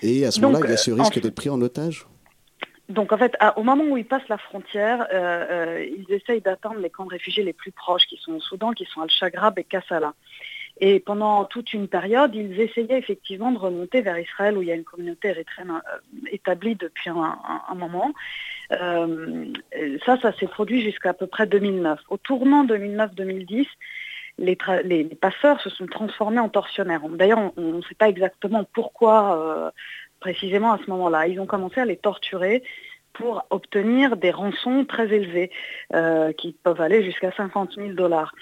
[0.02, 2.08] et à ce moment-là, il y a ce euh, risque en- d'être pris en otage?
[2.88, 6.42] Donc en fait, à- au moment où ils passent la frontière, euh, euh, ils essayent
[6.42, 9.60] d'atteindre les camps de réfugiés les plus proches, qui sont au Soudan, qui sont Al-Shagrab
[9.60, 10.14] et Kassala.
[10.82, 14.72] Et pendant toute une période, ils essayaient effectivement de remonter vers Israël, où il y
[14.72, 15.98] a une communauté érythréenne euh,
[16.32, 18.14] établie depuis un, moment.
[18.72, 19.46] Euh,
[20.06, 22.00] ça, ça s'est produit jusqu'à à peu près 2009.
[22.10, 23.68] Au tournant 2009-2010,
[24.38, 27.02] les, tra- les- les passeurs se sont transformés en tortionnaires.
[27.10, 29.72] D'ailleurs, on ne sait pas exactement pourquoi euh,
[30.22, 31.28] précisément à ce moment-là.
[31.28, 32.64] Ils ont commencé à les torturer
[33.14, 35.52] pour obtenir des rançons très élevées,
[35.94, 38.34] euh, qui peuvent aller jusqu'à 50 000 dollars.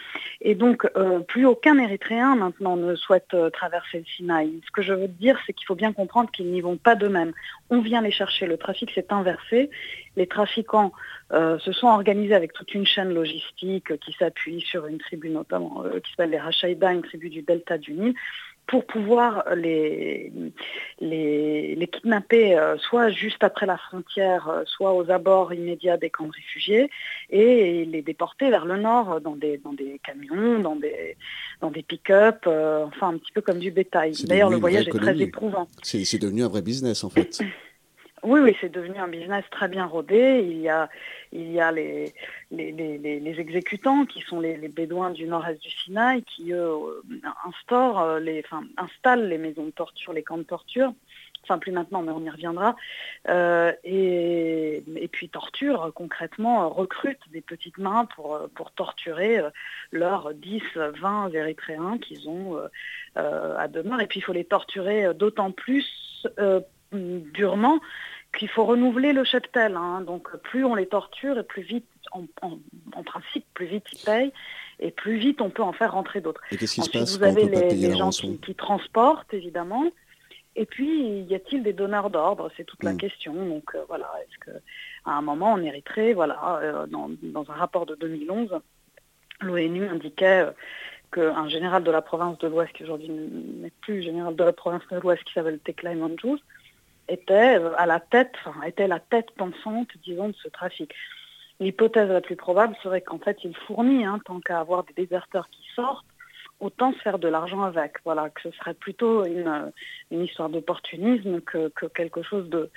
[0.41, 4.61] Et donc, euh, plus aucun Érythréen maintenant ne souhaite euh, traverser le Sinaï.
[4.65, 7.33] Ce que je veux dire, c'est qu'il faut bien comprendre qu'ils n'y vont pas d'eux-mêmes.
[7.69, 8.45] On vient les chercher.
[8.45, 9.69] Le trafic s'est inversé.
[10.15, 10.91] Les trafiquants
[11.31, 16.09] se sont organisés avec toute une chaîne logistique qui s'appuie sur une tribu notamment qui
[16.11, 18.15] s'appelle les Rachaïda, une tribu du delta du Nil,
[18.67, 20.31] pour pouvoir les,
[20.99, 26.09] les, les kidnapper euh, soit juste après la frontière, euh, soit aux abords immédiats des
[26.09, 26.89] camps de réfugiés,
[27.29, 31.15] et les déporter vers le nord euh, dans des, dans des camions, dans des,
[31.61, 34.13] dans des pick-up, euh, enfin un petit peu comme du bétail.
[34.25, 35.67] D'ailleurs, le voyage est très éprouvant.
[35.81, 37.39] C'est devenu un vrai business, en fait.
[38.27, 40.45] Oui, oui, c'est devenu un business très bien rodé.
[40.45, 40.89] Il y a,
[41.31, 42.13] il y a les,
[42.51, 46.75] les, les, les- exécutants qui sont les, bédouins du nord-est du Sinaï qui, euh,
[47.45, 50.91] instaurent, euh, les, enfin, installent les maisons de torture, les camps de torture.
[51.43, 52.75] Enfin, plus maintenant, mais on y reviendra.
[53.29, 59.39] Euh, et, et puis torture, concrètement, recrutent des petites mains pour, pour torturer
[59.93, 62.57] leurs 10, 20 Érythréens qu'ils ont
[63.15, 64.01] à demeure.
[64.01, 66.27] Et puis, il faut les torturer d'autant plus
[66.91, 67.79] durement
[68.37, 69.75] qu'il faut renouveler le cheptel.
[69.75, 70.01] hein.
[70.01, 74.31] Donc plus on les torture et plus vite, en, principe, plus vite ils payent
[74.79, 76.41] et plus vite on peut en faire rentrer d'autres.
[76.51, 79.33] Et qu'est-ce qui se passe vous quand on avez peut les, gens qui, qui transportent,
[79.33, 79.83] évidemment.
[80.59, 82.97] Et puis, y a-t-il des donneurs d'ordre C'est toute la Mm.
[82.97, 83.33] question.
[83.33, 84.57] Donc euh, voilà, est-ce que
[85.05, 88.49] à un moment en Érythrée, voilà, euh, dans, dans un rapport de 2011,
[89.41, 90.51] l'ONU indiquait euh,
[91.11, 94.81] qu'un général de la province de l'Ouest, qui aujourd'hui n'est plus général de la province
[94.91, 96.39] de l'Ouest, qui s'appelle Tekla Manjous,
[97.07, 100.93] était euh, à la tête, enfin, était la tête pensante, disons, de ce trafic.
[101.59, 105.49] L'hypothèse la plus probable serait qu'en fait, il fournit, hein, tant qu'à avoir des déserteurs
[105.49, 106.05] qui sortent,
[106.59, 107.93] autant se faire de l'argent avec.
[108.03, 109.71] Voilà, que ce serait plutôt une,
[110.11, 112.69] une histoire d'opportunisme que, quelque chose de,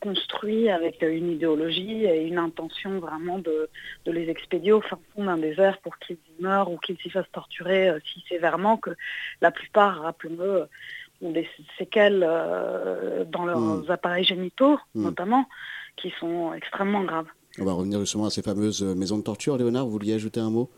[0.00, 3.68] construit avec une idéologie et une intention vraiment de,
[4.06, 7.88] les expédier au fin fond d'un désert pour qu'ils meurent ou qu'ils s'y fassent torturer
[7.88, 8.90] euh, si sévèrement que
[9.40, 10.68] la plupart, rappelons-le,
[11.20, 13.90] ont des séquelles euh, dans leurs mmh.
[13.90, 15.02] appareils génitaux, mmh.
[15.02, 15.46] notamment,
[15.96, 17.26] qui sont extrêmement graves.
[17.60, 19.56] On va revenir justement à ces fameuses maisons de torture.
[19.56, 20.70] Léonard, vous vouliez ajouter un mot?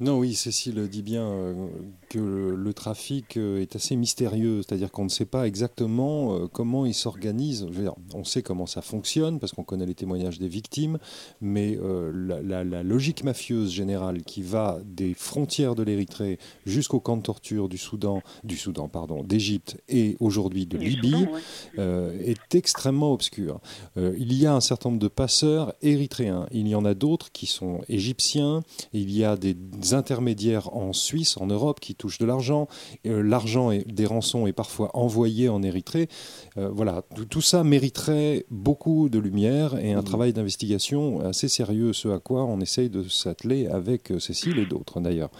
[0.00, 1.66] Non, oui, Cécile dit bien euh,
[2.08, 6.86] que le, trafic euh, est assez mystérieux, c'est-à-dire qu'on ne sait pas exactement euh, comment
[6.86, 7.66] il s'organise.
[8.14, 10.98] On sait comment ça fonctionne parce qu'on connaît les témoignages des victimes,
[11.40, 17.68] mais la, logique mafieuse générale qui va des frontières de l'Érythrée jusqu'au camp de torture
[17.68, 21.26] du Soudan, du Soudan, pardon, d'Égypte et aujourd'hui de Libye
[21.76, 23.60] est extrêmement obscure.
[23.96, 27.46] il y a un certain nombre de passeurs érythréens, il y en a d'autres qui
[27.46, 29.54] sont égyptiens, il y a des
[29.94, 32.68] intermédiaires en Suisse, en Europe, qui touchent de l'argent.
[33.06, 36.08] Euh, l'argent des rançons est parfois envoyé en Érythrée.
[36.56, 40.04] Euh, voilà, tout, ça mériterait beaucoup de lumière et un mmh.
[40.04, 44.66] travail d'investigation assez sérieux, ce à quoi on essaye de s'atteler avec euh, Cécile et
[44.66, 45.30] d'autres d'ailleurs.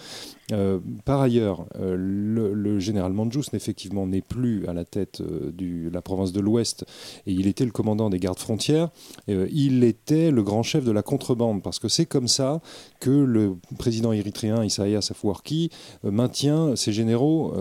[0.51, 5.89] Euh, par ailleurs, euh, le, général Manjous, effectivement, n'est plus à la tête euh, de
[5.89, 6.85] la province de l'Ouest
[7.27, 8.89] et il était le commandant des gardes frontières.
[9.27, 12.61] il était le grand chef de la contrebande parce que c'est comme ça
[12.99, 15.69] que le président érythréen Isaias Afwerki
[16.03, 17.53] maintient ses généraux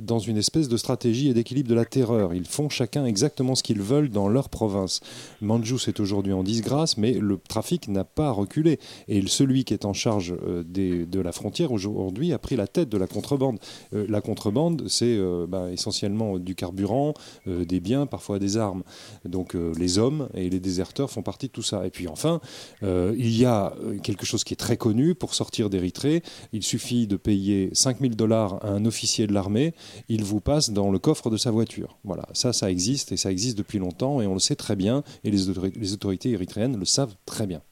[0.00, 2.34] dans une espèce de stratégie et d'équilibre de la terreur.
[2.34, 5.00] Ils font chacun exactement ce qu'ils veulent dans leur province.
[5.40, 8.78] Manjous est aujourd'hui en disgrâce, mais le trafic n'a pas reculé.
[9.08, 12.98] Et celui qui est en charge de la frontière aujourd'hui, a pris la tête de
[12.98, 13.58] la contrebande.
[13.94, 17.14] Euh, la contrebande, c'est euh, bah, essentiellement du carburant,
[17.46, 18.82] euh, des biens, parfois des armes.
[19.24, 21.86] Donc les hommes et les déserteurs font partie de tout ça.
[21.86, 22.40] Et puis enfin,
[22.82, 26.22] il y a quelque chose qui est très connu pour sortir d'Érythrée.
[26.52, 29.74] Il suffit de payer 5000 dollars à un officier de l'armée,
[30.08, 31.98] il vous passe dans le coffre de sa voiture.
[32.04, 35.02] Voilà, ça, ça existe et ça existe depuis longtemps et on le sait très bien
[35.24, 37.62] et les, autorités, les autorités érythréennes le savent très bien.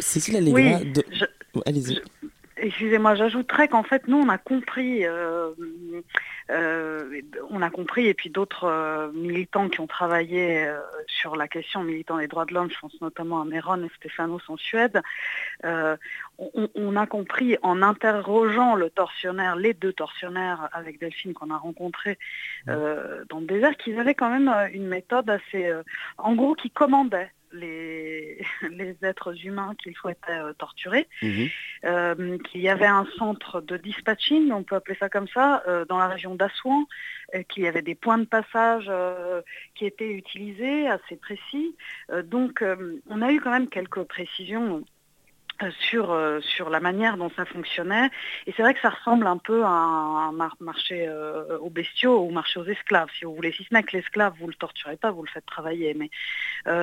[0.00, 0.80] Cécile Allegra,
[1.66, 1.98] allez-y.
[2.62, 5.52] Excusez-moi, j'ajouterais qu'en fait, nous, on a compris, euh,
[6.50, 10.68] euh, on a compris, et puis d'autres euh, militants qui ont travaillé
[11.06, 14.42] sur la question, militants des droits de l'homme, je pense notamment à Méron et Stéphanos
[14.48, 15.00] en Suède,
[15.64, 22.18] on, a compris en interrogeant le tortionnaire, les deux tortionnaires avec Delphine qu'on a rencontrés
[22.66, 25.72] dans le désert, qu'ils avaient quand même une méthode assez,
[26.18, 31.48] en gros, qui commandait les, les êtres humains qu'ils souhaitaient euh, torturer, mhm.
[31.84, 35.84] euh, qu'il y avait un centre de dispatching, on peut appeler ça comme ça, euh,
[35.84, 36.86] dans la région d'Assouan,
[37.48, 38.90] qu'il y avait des points de passage
[39.76, 41.76] qui étaient utilisés, assez précis.
[42.24, 42.64] donc
[43.08, 44.84] on a eu quand même quelques précisions
[45.80, 48.10] sur, euh, sur la manière dont ça fonctionnait.
[48.46, 52.30] Et c'est vrai que ça ressemble un peu à un, marché euh, aux bestiaux ou
[52.30, 53.52] marché aux esclaves, si vous voulez.
[53.52, 55.94] Si ce n'est que l'esclave, vous ne le torturez pas, vous le faites travailler.
[55.94, 56.10] Mais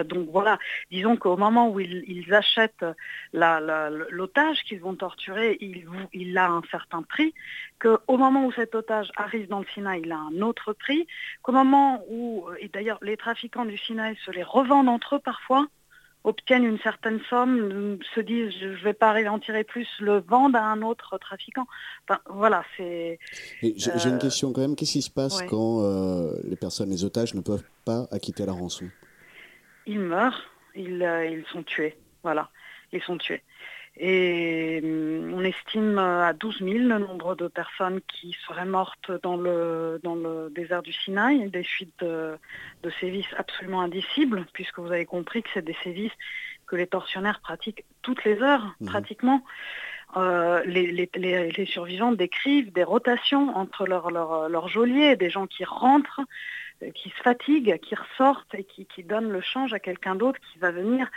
[0.03, 0.57] donc voilà,
[0.91, 2.85] disons qu'au moment où ils, achètent
[3.33, 7.33] l'otage qu'ils vont torturer, il, il, a un certain prix,
[7.79, 11.07] qu'au moment où cet otage arrive dans le Sinaï, il a un autre prix,
[11.41, 15.67] qu'au moment où, et d'ailleurs les trafiquants du Sinaï se les revendent entre eux parfois,
[16.27, 19.87] obtiennent une certaine somme, se disent je ne vais pas arriver à en tirer plus,
[19.99, 21.65] le vendent à un autre trafiquant.
[22.03, 23.17] Enfin, voilà, c'est.
[23.61, 24.75] J'ai une question quand même.
[24.75, 28.51] Qu'est-ce qui se passe quand euh, les personnes, les otages, ne peuvent pas acquitter la
[28.51, 28.85] rançon?
[29.85, 30.43] Ils meurent,
[30.75, 31.97] ils, euh, ils sont tués.
[32.23, 32.49] Voilà,
[32.91, 33.41] ils sont tués.
[33.99, 39.37] Et hum, on estime à 12 000 le nombre de personnes qui seraient mortes dans
[39.37, 42.37] le, dans le désert du Sinaï, des suites de,
[42.99, 46.13] sévices absolument indicibles, puisque vous avez compris que c'est des sévices
[46.67, 48.85] que les tortionnaires pratiquent toutes les heures, mmh.
[48.85, 49.43] pratiquement.
[50.15, 56.21] Euh, les, survivants décrivent des rotations entre leurs leur, geôliers, des gens qui rentrent,
[56.81, 60.39] euh, qui se fatiguent, qui ressortent et qui, qui donnent le change à quelqu'un d'autre
[60.51, 61.09] qui va venir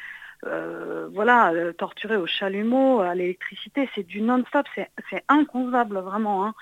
[0.46, 4.66] euh, voilà, euh, torturer au chalumeau, à l'électricité, c'est du non-stop,
[5.10, 6.46] c'est inconcevable vraiment.
[6.46, 6.54] Hein.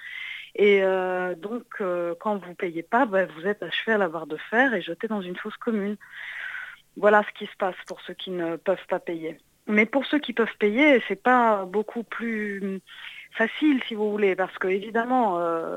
[0.54, 1.64] Et euh, donc,
[2.20, 4.82] quand vous ne payez pas, bah, vous êtes achevé à la barre de fer et
[4.82, 5.96] jeté dans une fosse commune.
[6.96, 9.38] Voilà ce qui se passe pour ceux qui ne peuvent pas payer.
[9.68, 12.80] Mais pour ceux qui peuvent payer, c'est pas beaucoup plus
[13.32, 15.76] facile, si vous voulez, parce que évidemment, euh,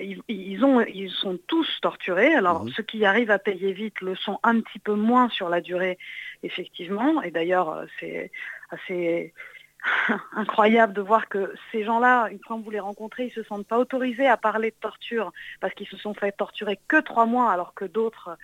[0.00, 2.34] ils, ont, ils sont tous torturés.
[2.34, 2.70] Alors, mhm.
[2.70, 5.98] ceux qui arrivent à payer vite le sont un petit peu moins sur la durée,
[6.42, 7.22] effectivement.
[7.22, 8.30] Et d'ailleurs, euh, c'est
[8.70, 9.32] assez
[10.32, 13.42] incroyable de voir que ces gens-là, une fois que vous les rencontrez, ils ne se
[13.42, 17.26] sentent pas autorisés à parler de torture parce qu'ils se sont fait torturer que trois
[17.26, 18.36] mois, alors que d'autres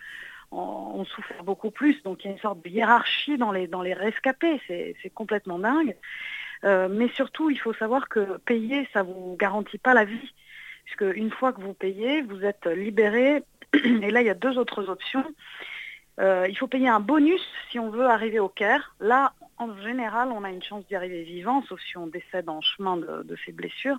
[0.51, 2.01] ont, souffert beaucoup plus.
[2.03, 4.61] Donc il y a une sorte de hiérarchie dans les, dans les rescapés.
[4.67, 5.95] C'est complètement dingue.
[6.63, 10.33] Euh, mais surtout, il faut savoir que payer, ça ne vous garantit pas la vie.
[10.85, 13.43] Puisque une fois que vous payez, vous êtes libéré.
[13.73, 15.25] Et là, il y a deux autres options.
[16.19, 18.95] Euh, il faut payer un bonus si on veut arriver au Caire.
[18.99, 22.61] Là, en général, on a une chance d'y arriver vivant, sauf si on décède en
[22.61, 23.97] chemin de, ces blessures.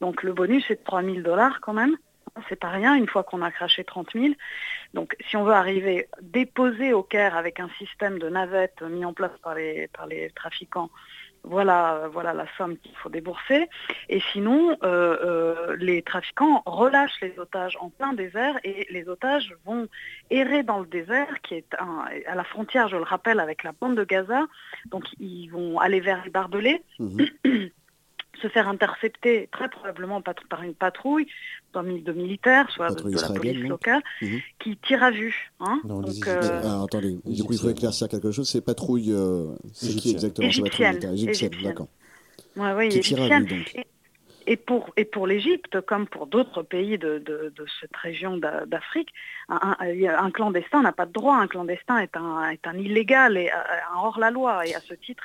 [0.00, 1.96] Donc le bonus, c'est de 3000 dollars quand même.
[2.48, 4.34] C'est pas rien une fois qu'on a craché 30 000.
[4.92, 9.12] Donc si on veut arriver déposé au Caire avec un système de navette mis en
[9.12, 9.88] place par les
[10.34, 10.90] trafiquants,
[11.44, 13.68] voilà, voilà la somme qu'il faut débourser.
[14.08, 19.54] Et sinon, euh, euh, les trafiquants relâchent les otages en plein désert et les otages
[19.64, 19.88] vont
[20.30, 23.72] errer dans le désert, qui est un- à la frontière, je le rappelle, avec la
[23.72, 24.42] bande de Gaza.
[24.86, 26.82] Donc ils vont aller vers les barbelés.
[28.40, 31.26] se faire intercepter très probablement par une patrouille,
[31.74, 34.40] de militaires, soit de, Patrouille de la police locale, Mhm.
[34.60, 35.50] qui tire à vue.
[35.60, 35.80] hein.
[35.84, 38.48] Non, Donc, euh, Ah, attendez, du coup, il faut éclaircir quelque chose.
[38.48, 39.12] C'est patrouille.
[39.12, 41.88] euh, c'est qui exactement patrouille Égyptienne, d'accord.
[42.56, 43.44] Ouais, ouais, Qui tire à égyptienne.
[43.44, 43.72] vue, donc.
[43.74, 43.86] Et,
[44.52, 48.66] et pour, et pour l'Égypte, comme pour d'autres pays de, de- de cette région d'A-
[48.66, 49.08] d'Afrique,
[49.48, 51.36] un, clandestin n'a pas de droit.
[51.36, 53.56] Un clandestin est un, est un illégal et euh,
[53.94, 54.66] un hors-la-loi.
[54.66, 55.24] Et à ce titre,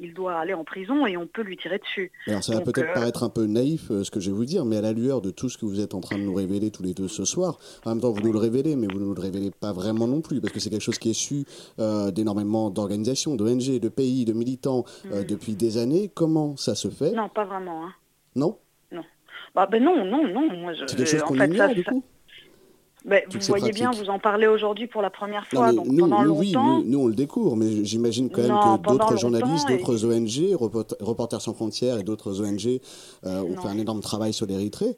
[0.00, 2.12] il doit aller en prison et on peut lui tirer dessus.
[2.26, 4.44] Alors ça va peut-être euh, paraître un peu naïf euh, ce que je vais vous
[4.44, 6.34] dire, mais à la lueur de tout ce que vous êtes en train de nous
[6.34, 8.98] révéler tous les deux ce soir, en même temps vous nous le révélez, mais vous
[9.00, 11.14] ne nous le révélez pas vraiment non plus, parce que c'est quelque chose qui est
[11.14, 11.44] su
[11.80, 16.10] euh, d'énormément d'organisations, d'ONG, de pays, de militants euh, depuis des années.
[16.14, 17.10] Comment ça se fait?
[17.12, 17.84] Non, pas vraiment.
[17.86, 17.92] hein.
[18.36, 18.56] Non?
[18.92, 19.02] Non.
[19.54, 20.48] Bah, ben non, non, non.
[20.56, 22.04] Moi, je, C'est quelque chose en qu'on ignore ça- du coup?
[23.08, 25.72] Vous voyez bien, vous en parlez aujourd'hui pour la première fois.
[25.72, 28.78] donc nous, pendant nous, oui, nous, nous, on le découvre, mais j'imagine quand même Non,
[28.78, 32.80] que d'autres journalistes, et- d'autres ONG, Report- Reporters sans frontières et d'autres ONG
[33.24, 33.62] euh, ont Non.
[33.62, 34.96] fait un énorme travail sur l'Érythrée.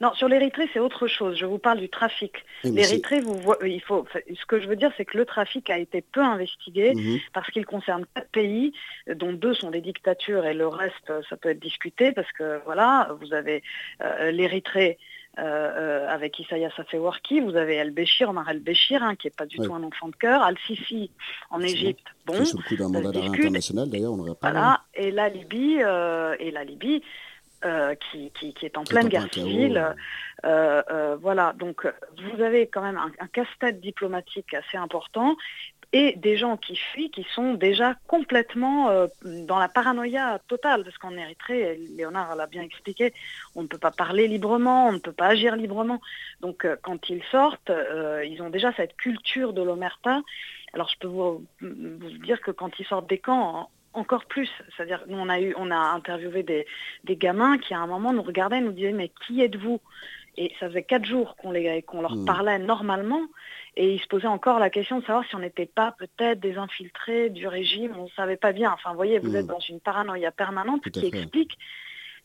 [0.00, 1.36] Non, sur l'Érythrée, c'est autre chose.
[1.38, 2.32] Je vous parle du trafic.
[2.64, 4.04] L'Érythrée, vous voyez, il faut.
[4.12, 7.18] Ce que je veux dire, c'est que le trafic a été peu investigué Mhm.
[7.32, 8.72] parce qu'il concerne quatre pays,
[9.14, 13.16] dont deux sont des dictatures et le reste, ça peut être discuté parce que voilà,
[13.22, 13.62] vous avez
[14.02, 14.98] euh, l'Érythrée.
[15.38, 19.56] Euh, euh, avec Isaias Afewerki, vous avez El-Béchir, Omar El-Béchir, hein, qui n'est pas du
[19.58, 21.10] tout un enfant de cœur, Al-Sisi
[21.50, 24.32] en Égypte, bon, sous le coup d'un mandat d'arrêt international, d'ailleurs, on le.
[24.40, 27.02] Voilà, et la Libye, euh, et la Libye
[27.64, 29.94] euh, qui, qui- qui est en Qui est pleine en guerre civile.
[31.20, 31.86] voilà, donc
[32.22, 35.36] vous avez quand même un, un casse-tête diplomatique assez important
[36.00, 39.06] et des gens qui fuient qui sont déjà complètement euh,
[39.50, 41.62] dans la paranoïa totale, parce qu'en Érythrée,
[41.96, 43.06] Léonard l'a bien expliqué,
[43.54, 46.00] on ne peut pas parler librement, on ne peut pas agir librement.
[46.40, 50.14] Donc euh, quand ils sortent, euh, ils ont déjà cette culture de l'omerta.
[50.74, 54.50] Alors je peux vous, vous dire que quand ils sortent des camps, en- encore plus.
[54.76, 56.66] C'est-à-dire, nous, on a, eu, on a interviewé des,
[57.04, 59.80] des gamins qui, à un moment, nous regardaient et nous disaient, mais qui êtes-vous?
[60.36, 62.24] Et ça faisait quatre jours qu'on leur Hmm.
[62.26, 63.22] parlait normalement.
[63.76, 66.56] Et ils se posaient encore la question de savoir si on n'était pas peut-être des
[66.56, 67.92] infiltrés du régime.
[67.98, 68.70] On ne savait pas bien.
[68.72, 69.36] Enfin, vous voyez, vous Hmm.
[69.36, 71.18] êtes dans une paranoïa permanente qui fait.
[71.18, 71.58] explique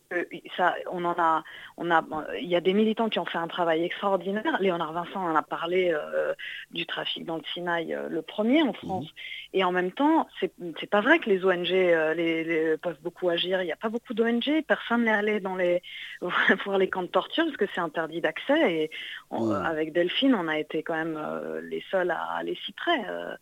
[0.10, 1.44] que ça, on en a,
[1.78, 2.04] on a,
[2.42, 4.58] il y a des militants qui ont fait un travail extraordinaire.
[4.60, 6.34] Léonard Vincent en a parlé euh,
[6.72, 9.06] du trafic dans le Sinaï euh, le premier en France.
[9.54, 13.30] Et en même temps, c'est pas vrai que les ONG euh, les, les- peuvent beaucoup
[13.30, 13.62] agir.
[13.62, 14.64] Il n'y a pas beaucoup d'ONG.
[14.68, 15.82] Personne n'est allé dans les
[16.22, 18.74] voir les camps de torture parce que c'est interdit d'accès.
[18.74, 18.92] Et
[19.32, 22.72] on- euh, avec Delphine, on a été quand même euh, les seuls à aller si
[22.74, 23.02] près.
[23.10, 23.36] euh,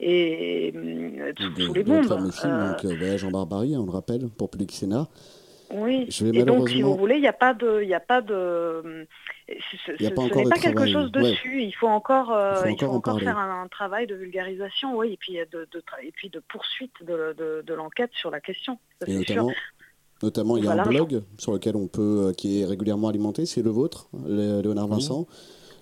[0.00, 1.32] et euh,
[1.66, 2.04] sous, les bombes.
[2.50, 5.06] Euh, euh, Voyage en Barbarie, on le rappelle, pour Public Sénat.
[5.72, 6.06] Oui.
[6.08, 8.00] Je vais Et donc, si vous voulez, il n'y a pas de, il y a
[8.00, 9.06] pas de,
[9.86, 10.14] ce, n'est de
[10.48, 11.22] pas quelque travail, chose ouais.
[11.22, 11.62] dessus.
[11.62, 13.26] Il faut encore, euh, Il faut il encore faut en encore parler.
[13.26, 16.40] faire un, un travail de vulgarisation, oui, et puis de, de tra- et puis de
[16.48, 18.78] poursuite de, de- de l'enquête sur la question.
[19.00, 19.44] Ça, Et c'est sûr.
[19.44, 19.52] notamment,
[20.22, 20.82] notamment, il y a Voilà.
[20.82, 24.62] un blog sur lequel on peut, euh, qui est régulièrement alimenté, c'est le vôtre, Lé-
[24.62, 24.88] Léonard.
[24.88, 25.26] Vincent.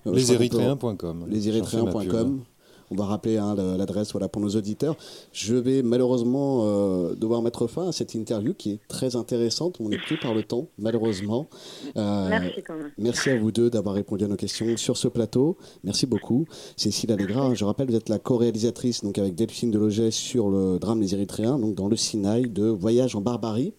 [0.06, 1.26] Euh, peut- Lesérythréens.com.
[1.28, 2.44] Lesérythréens.com.
[2.90, 4.96] On va rappeler hein, l'adresse voilà, pour nos auditeurs.
[5.32, 9.76] Je vais malheureusement euh, devoir mettre fin à cette interview qui est très intéressante.
[9.80, 11.48] On est pris par le temps, malheureusement.
[11.96, 12.92] Euh, Merci quand même.
[12.98, 15.56] Merci à vous deux d'avoir répondu à nos questions sur ce plateau.
[15.84, 16.46] Merci beaucoup.
[16.76, 21.00] Cécile Allegra, je rappelle, vous êtes la co-réalisatrice donc, avec Delphine Deloget sur le drame
[21.00, 23.74] des Érythréens, donc dans le Sinaï, de Voyage en Barbarie.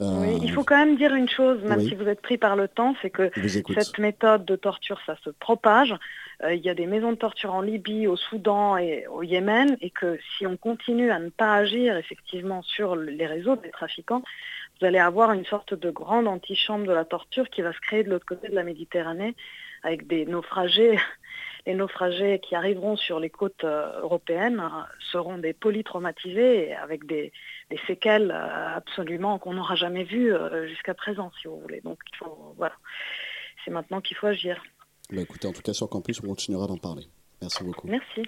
[0.00, 1.88] Euh, Oui, il faut quand même dire une chose, même oui.
[1.88, 3.30] si vous êtes pris par le temps, c'est que
[3.78, 5.94] cette méthode de torture, ça se propage.
[6.42, 9.76] Euh, il y a des maisons de torture en Libye, au Soudan et au Yémen,
[9.80, 14.22] et que si on continue à ne pas agir effectivement sur les réseaux des trafiquants,
[14.80, 18.02] vous allez avoir une sorte de grande antichambre de la torture qui va se créer
[18.02, 19.34] de l'autre côté de la Méditerranée,
[19.82, 20.98] avec des naufragés.
[21.64, 24.82] Les naufragés qui arriveront sur les côtes euh, européennes euh,
[25.12, 27.32] seront des polytraumatisés avec des,
[27.72, 31.80] des séquelles euh, absolument qu'on n'aura jamais vues euh, jusqu'à présent, si vous voulez.
[31.80, 32.74] Donc il faut, voilà,
[33.64, 34.62] c'est maintenant qu'il faut agir.
[35.10, 37.06] Bah, écoutez, en tout cas, sur Campus, on continuera d'en parler.
[37.40, 37.88] Merci beaucoup.
[37.88, 38.22] Merci.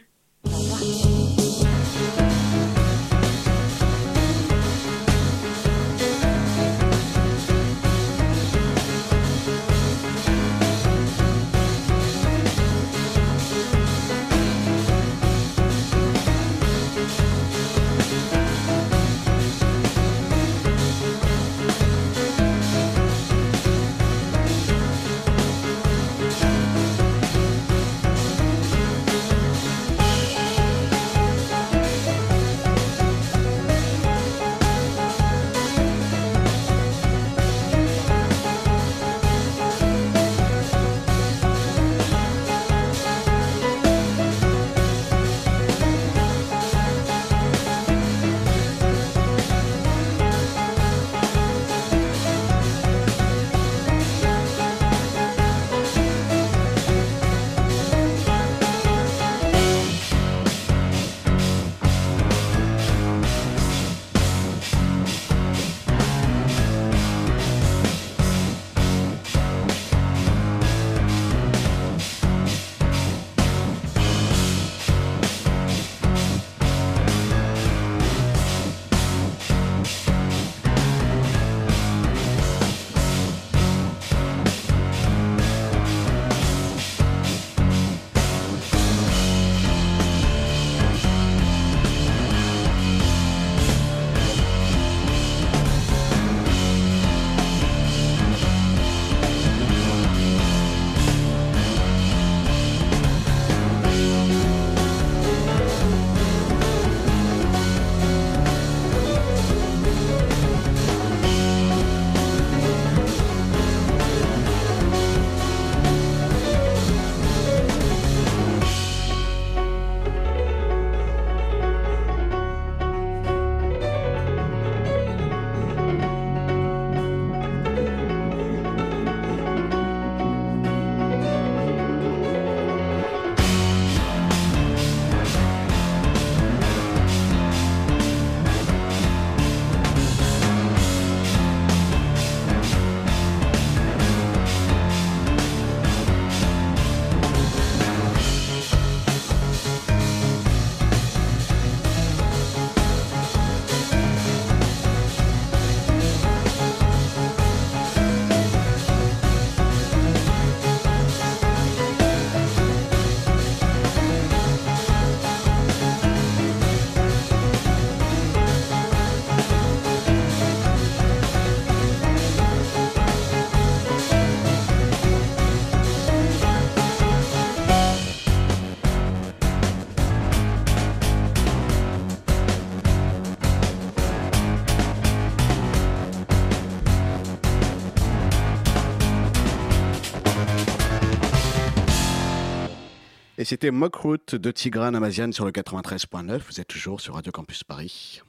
[193.45, 196.40] Et c'était Mockroot de Tigrane Amazian sur le 93.9.
[196.49, 198.22] Vous êtes toujours sur Radio Campus Paris.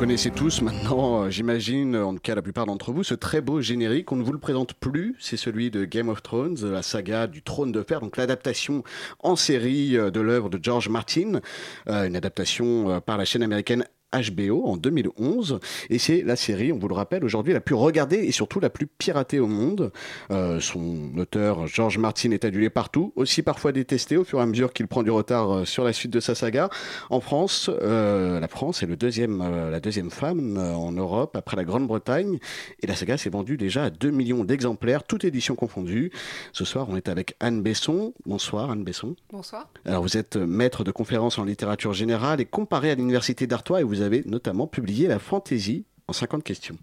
[0.00, 3.60] Connaissez tous maintenant, euh, j'imagine, en tout cas la plupart d'entre vous, ce très beau
[3.60, 4.10] générique.
[4.12, 7.42] On ne vous le présente plus, c'est celui de Game of Thrones, la saga du
[7.42, 8.82] trône de fer, donc l'adaptation
[9.18, 11.40] en série euh, de l'œuvre de George Martin,
[11.86, 16.78] euh, une adaptation par la chaîne américaine HBO en 2011 et c'est la série, on
[16.78, 19.92] vous le rappelle, aujourd'hui la plus regardée et surtout la plus piratée au monde.
[20.30, 24.46] Euh, son auteur George Martin est adulé partout, aussi parfois détesté au fur et à
[24.46, 26.70] mesure qu'il prend du retard euh, sur la suite de sa saga.
[27.10, 31.56] En France, euh, la France est le deuxième, euh, la deuxième femme en Europe après
[31.56, 32.38] la Grande-Bretagne
[32.82, 36.10] et la saga s'est vendue déjà à 2 millions d'exemplaires, toutes éditions confondues.
[36.52, 38.12] Ce soir, on est avec Anne Besson.
[38.26, 39.16] Bonsoir Anne Besson.
[39.32, 39.68] Bonsoir.
[39.84, 43.84] Alors vous êtes maître de conférences en littérature générale et comparé à l'université d'Artois et
[43.84, 46.76] vous avez notamment publié la fantaisie en 50 questions.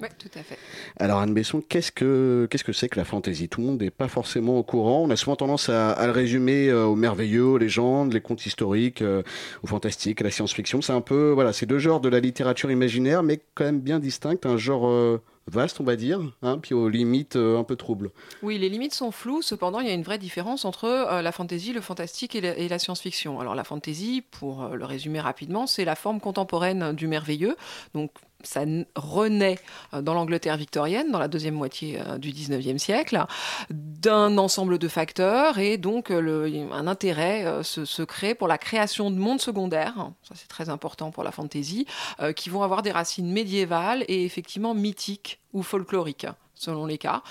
[0.00, 0.58] Oui, tout à fait.
[0.98, 3.48] Alors Anne Besson, qu'est-ce que qu'est-ce que c'est que la fantaisie?
[3.48, 5.02] Tout le monde n'est pas forcément au courant.
[5.04, 8.44] On a souvent tendance à, à le résumer euh, aux merveilleux, aux légendes, les contes
[8.44, 9.22] historiques, euh,
[9.62, 10.82] au fantastique, à la science-fiction.
[10.82, 14.00] C'est un peu voilà, c'est deux genres de la littérature imaginaire, mais quand même bien
[14.00, 14.34] distincts.
[14.44, 18.10] Un genre euh, vaste, on va dire, hein, puis aux limites euh, un peu troubles.
[18.42, 19.42] Oui, les limites sont floues.
[19.42, 22.78] Cependant, il y a une vraie différence entre euh, la fantaisie, le fantastique et la,
[22.78, 23.40] science-fiction.
[23.40, 27.56] Alors, la fantaisie, pour euh, le résumer rapidement, c'est la forme contemporaine du merveilleux.
[27.94, 28.10] Donc,
[28.46, 28.64] ça
[28.94, 29.58] renaît
[29.92, 33.24] euh, dans l'Angleterre victorienne, dans la deuxième moitié euh, du 19e siècle,
[33.70, 39.16] d'un ensemble de facteurs et donc euh, un intérêt se, crée pour la création de
[39.16, 41.86] mondes secondaires, ça c'est très important pour la fantaisie,
[42.36, 47.22] qui vont avoir des racines médiévales et effectivement mythiques ou folkloriques, selon les cas.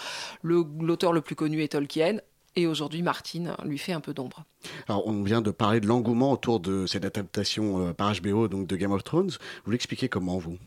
[0.44, 2.18] L'auteur le plus connu est Tolkien.
[2.56, 4.44] Et aujourd'hui, Martin lui fait un peu d'ombre.
[4.88, 8.76] Alors, on vient de parler de l'engouement autour de cette adaptation par HBO, donc de
[8.76, 9.32] Game of Thrones.
[9.66, 10.58] Vous l'expliquez comment, vous?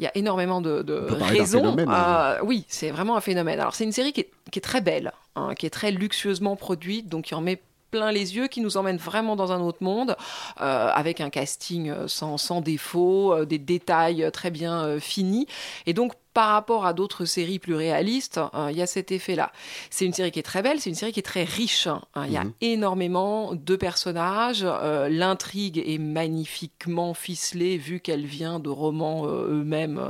[0.00, 1.76] Il y a énormément de, raisons.
[1.78, 2.38] hein.
[2.38, 3.60] Euh, oui, c'est vraiment un phénomène.
[3.60, 6.56] Alors, c'est une série qui est, qui est très belle, hein, qui est très luxueusement
[6.56, 9.82] produite, donc qui en met plein les yeux, qui nous emmène vraiment dans un autre
[9.82, 10.16] monde,
[10.60, 15.46] euh, avec un casting euh, sans, sans défaut, euh, des détails très bien euh, finis.
[15.84, 19.50] Et donc, par rapport à d'autres séries plus réalistes, euh, il y a cet effet-là.
[19.90, 21.86] C'est une série qui est très belle, c'est une série qui est très riche.
[21.86, 22.00] hein.
[22.26, 22.52] Il y a Mhm.
[22.60, 24.62] énormément de personnages.
[24.64, 30.00] euh, L'intrigue est magnifiquement ficelée, vu qu'elle vient de romans euh, eux-mêmes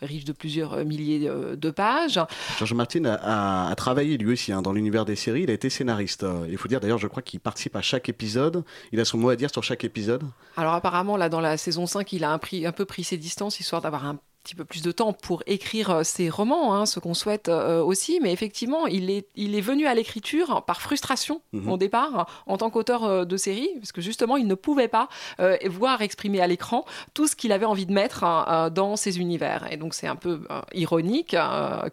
[0.00, 2.20] riches de plusieurs milliers de pages.
[2.58, 5.42] George Martin a, a- a travaillé lui aussi hein, dans l'univers des séries.
[5.42, 6.26] Il a été scénariste.
[6.48, 8.64] Il faut dire d'ailleurs, je crois qu'il participe à chaque épisode.
[8.92, 10.22] Il a son mot à dire sur chaque épisode.
[10.56, 13.16] Alors apparemment, là, dans la saison 5, il a un, prix- un peu pris ses
[13.16, 16.84] distances, histoire d'avoir un petit peu plus de temps pour écrire euh, ses romans, hein,
[16.86, 18.18] ce qu'on souhaite euh, aussi.
[18.20, 21.68] Mais effectivement, il est, il est venu à l'écriture par frustration Mhm.
[21.70, 25.08] au départ, en tant qu'auteur euh, de série, parce que justement, il ne pouvait pas
[25.40, 26.84] euh, voir exprimer à l'écran
[27.14, 29.70] tout ce qu'il avait envie de mettre hein, dans ses univers.
[29.70, 31.36] Et donc, c'est un peu euh, ironique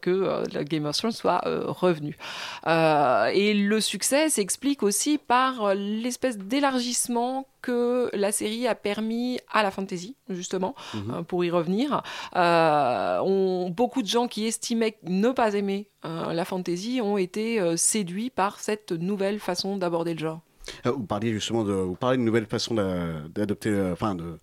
[0.02, 2.18] que le Game of Thrones soit revenu.
[2.68, 9.72] Et le succès s'explique aussi par l'espèce d'élargissement que la série a permis à la
[9.72, 11.26] fantasy, justement, Mhm.
[11.26, 12.02] pour y revenir.
[12.40, 17.60] Euh, on- beaucoup de gens qui estimaient ne pas aimer euh, la fantasy ont été
[17.60, 20.40] euh, séduits par cette nouvelle façon d'aborder le genre.
[20.86, 24.38] Vous parliez justement de, vous parlez d'une nouvelle façon d'a- d'adopter, enfin de,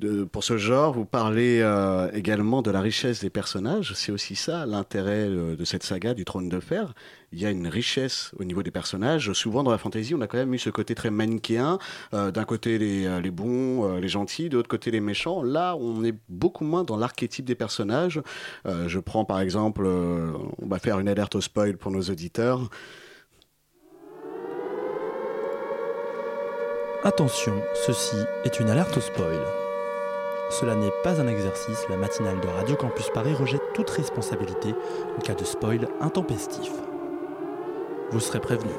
[0.00, 0.92] de- pour ce genre.
[0.94, 1.58] Vous parlez
[2.14, 3.92] également de la richesse des personnages.
[3.94, 6.94] C'est aussi ça l'intérêt de cette saga du Trône de Fer.
[7.32, 9.32] Il y a une richesse au niveau des personnages.
[9.34, 11.78] Souvent dans la fantasy, on a quand même eu ce côté très manichéen.
[12.12, 15.44] Euh, D'un côté les, euh, bons, euh, les gentils, de l'autre côté les méchants.
[15.44, 18.20] Là, on est beaucoup moins dans l'archétype des personnages.
[18.64, 22.68] Je prends par exemple, on va faire une alerte au spoil pour nos auditeurs.
[27.04, 27.54] Attention,
[27.86, 29.40] ceci est une alerte au spoil.
[30.50, 34.74] Cela n'est pas un exercice, la matinale de Radio Campus Paris rejette toute responsabilité
[35.16, 36.70] en cas de spoil intempestif.
[38.10, 38.72] Vous serez prévenu.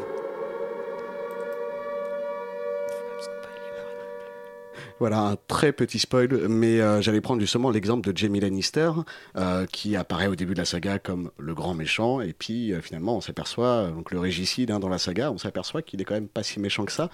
[5.02, 8.92] Voilà, un très petit spoil, mais euh, j'allais prendre justement l'exemple de Jamie Lannister,
[9.36, 12.82] euh, qui apparaît au début de la saga comme le grand méchant, et puis euh,
[12.82, 16.14] finalement on s'aperçoit, donc le régicide hein, dans la saga, on s'aperçoit qu'il est quand
[16.14, 17.10] même pas si méchant que ça.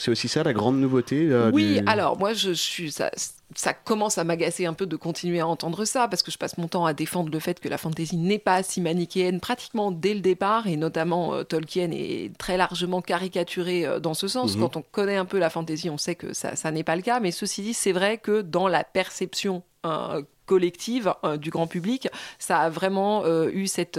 [0.00, 3.10] C'est aussi ça la grande nouveauté euh, Oui, du- alors moi je suis ça,
[3.56, 6.56] ça commence à m'agacer un peu de continuer à entendre ça parce que je passe
[6.56, 10.14] mon temps à défendre le fait que la fantasy n'est pas si manichéenne pratiquement dès
[10.14, 14.54] le départ et notamment euh, Tolkien est très largement caricaturé euh, dans ce sens.
[14.54, 14.60] Mhm.
[14.62, 17.02] Quand on connaît un peu la fantasy, on sait que ça, ça n'est pas le
[17.02, 21.66] cas, mais ceci dit, c'est vrai que dans la perception euh, collective euh, du grand
[21.66, 23.98] public, ça a vraiment euh, eu cette,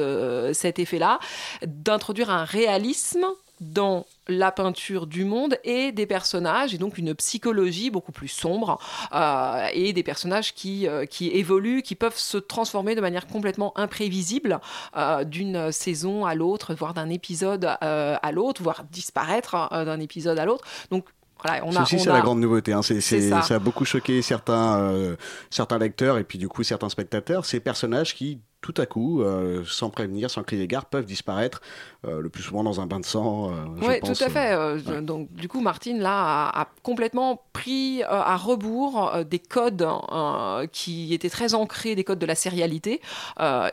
[0.53, 1.19] cet effet-là
[1.65, 3.25] d'introduire un réalisme
[3.59, 8.79] dans la peinture du monde et des personnages, et donc une psychologie beaucoup plus sombre,
[9.13, 13.77] euh, et des personnages qui, euh, qui évoluent, qui peuvent se transformer de manière complètement
[13.77, 14.59] imprévisible
[14.95, 20.37] euh, d'une saison à l'autre, voire d'un épisode à l'autre, voire disparaître euh, d'un épisode
[20.39, 20.63] à l'autre.
[20.91, 21.05] Donc
[21.43, 22.73] voilà, on a, on c'est a- la grande nouveauté.
[22.73, 22.81] hein.
[22.81, 23.41] C'est- C'est c'est- ça.
[23.41, 23.55] ça.
[23.55, 25.15] a beaucoup choqué certains, euh,
[25.49, 27.45] certains lecteurs et puis du coup certains spectateurs.
[27.45, 31.61] Ces personnages qui, tout à coup, euh, sans prévenir, sans crier gare, peuvent disparaître,
[32.05, 33.51] euh, le plus souvent dans un bain de sang.
[33.51, 35.01] euh, je Oui, tout à fait.
[35.01, 41.13] Donc, du coup, Martine, là, a, a complètement pris à rebours des codes euh, qui
[41.13, 43.01] étaient très ancrés, des codes de la sérialité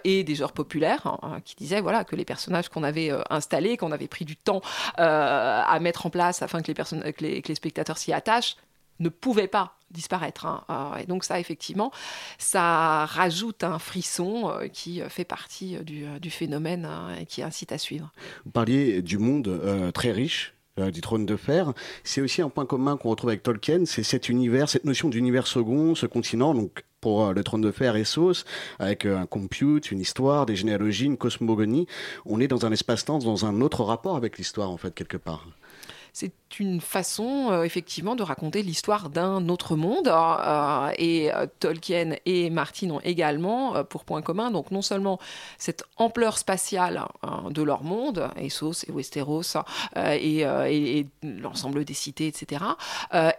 [0.04, 3.92] et des genres populaires, hein, qui disaient voilà, que les personnages qu'on avait installés, qu'on
[3.92, 4.60] avait pris du temps
[4.96, 8.56] à mettre en place afin que les, personnes, que les, que les spectateurs s'y attachent,
[9.00, 10.46] ne pouvaient pas disparaître.
[10.46, 10.64] hein.
[10.70, 11.92] Euh, et donc ça, effectivement,
[12.38, 17.26] ça rajoute un frisson euh, qui euh, fait partie euh, du, du phénomène hein, et
[17.26, 18.12] qui incite à suivre.
[18.44, 20.54] Vous parliez du monde euh, très riche.
[20.78, 21.72] euh, du trône de fer,
[22.04, 25.46] c'est aussi un point commun qu'on retrouve avec Tolkien, c'est cet univers, cette notion d'univers
[25.46, 28.44] second, ce continent, donc pour euh, le trône de fer et Sauce,
[28.78, 31.86] avec un compute, une histoire, des généalogies, une cosmogonie,
[32.26, 35.46] on est dans un espace-temps, dans un autre rapport avec l'histoire en fait quelque part.
[36.12, 42.12] c'est une façon euh, effectivement de raconter l'histoire d'un autre monde euh, et euh, Tolkien
[42.24, 45.18] et Martin ont également pour point commun donc non seulement
[45.58, 49.42] cette ampleur spatiale euh, de leur monde Essos et Westeros
[49.96, 52.64] et, et- et l'ensemble des cités etc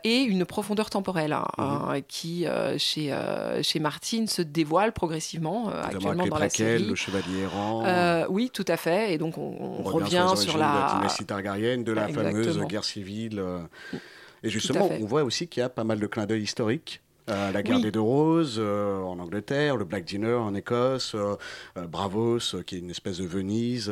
[0.03, 2.45] et une profondeur temporelle hein, euh, qui
[2.77, 3.15] chez,
[3.63, 8.25] chez Martin se dévoile progressivement actuellement avec les dans la série le chevalier errant.
[8.29, 11.25] Oui tout à fait et donc on, on On revient, sur de la la dynastie
[11.25, 12.96] Targaryen, de la fameuse guerre civile.
[13.37, 13.59] Euh.
[14.43, 17.01] Et justement, on voit aussi qu'il y a pas mal de clins d'œil historiques.
[17.29, 17.81] Euh, la guerre Oui.
[17.81, 21.35] des deux roses euh, en Angleterre, le Black Dinner en Écosse, euh,
[21.87, 23.91] Bravos qui est une espèce de Venise.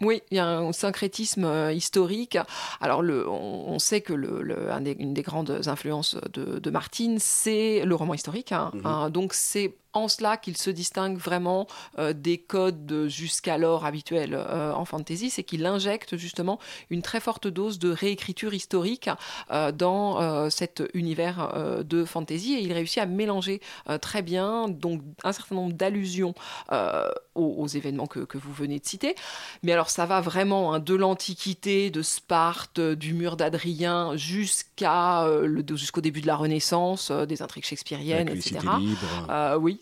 [0.00, 2.36] Oui, il y a un syncrétisme historique.
[2.80, 6.58] Alors, le, on, on sait que le, le- un des- une des grandes influences de,
[6.58, 8.50] de Martine, c'est le roman historique.
[8.50, 8.72] hein.
[8.82, 11.66] Hein, donc, c'est en cela qu'il se distingue vraiment
[11.98, 16.58] euh, des codes de- jusqu'alors habituels euh, en fantasy, c'est qu'il injecte justement
[16.90, 19.10] une très forte dose de réécriture historique
[19.50, 23.60] euh, dans cet univers de fantasy et il réussit à mélanger
[24.00, 26.34] très bien donc un certain nombre d'allusions
[26.70, 29.14] aux, aux événements que, que vous venez de citer.
[29.62, 35.26] Mais alors ça va vraiment hein, de l'Antiquité, de Sparte, du mur d'Adrien jusqu'à
[35.74, 38.58] jusqu'au début de la Renaissance, des intrigues shakespeariennes, etc.
[38.78, 39.26] libres.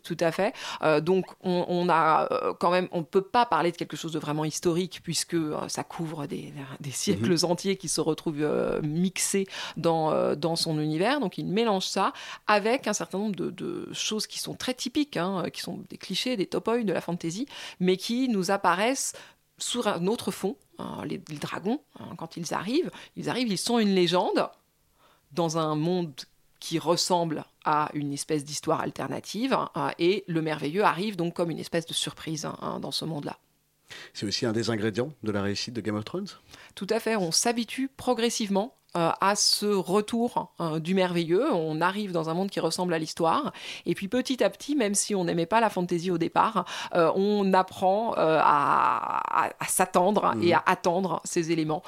[0.01, 0.55] Oui, tout à fait.
[0.83, 3.97] Euh, donc, on, on a euh, quand même, on ne peut pas parler de quelque
[3.97, 8.41] chose de vraiment historique puisque euh, ça couvre des, des siècles entiers qui se retrouvent
[8.41, 9.47] euh, mixés
[9.77, 11.21] dans, dans son univers.
[11.21, 12.13] Donc, il mélange ça
[12.47, 15.99] avec un certain nombre de, de choses qui sont très typiques, hein, qui sont des
[15.99, 17.47] clichés, des topoïs de la fantasy,
[17.79, 19.13] mais qui nous apparaissent
[19.59, 20.57] sur un autre fond.
[20.79, 24.49] hein, les, les dragons, hein, quand ils arrivent, ils arrivent, ils sont une légende
[25.33, 26.13] dans un monde
[26.61, 31.59] qui ressemble à une espèce d'histoire alternative, hein, et le merveilleux arrive donc comme une
[31.59, 33.39] espèce de surprise hein, dans ce monde-là.
[34.15, 36.29] C'est aussi un des ingrédients de la réussite de Game of Thrones?
[36.75, 41.53] Tout à fait, on s'habitue progressivement euh, à ce retour euh, du merveilleux.
[41.53, 43.53] On arrive dans un monde qui ressemble à l'histoire.
[43.86, 46.64] Et puis petit à petit, même si on n'aimait pas la fantaisie au départ,
[46.95, 50.43] euh, on apprend euh, à, à- à s'attendre Mhm.
[50.43, 51.82] et à attendre ces éléments.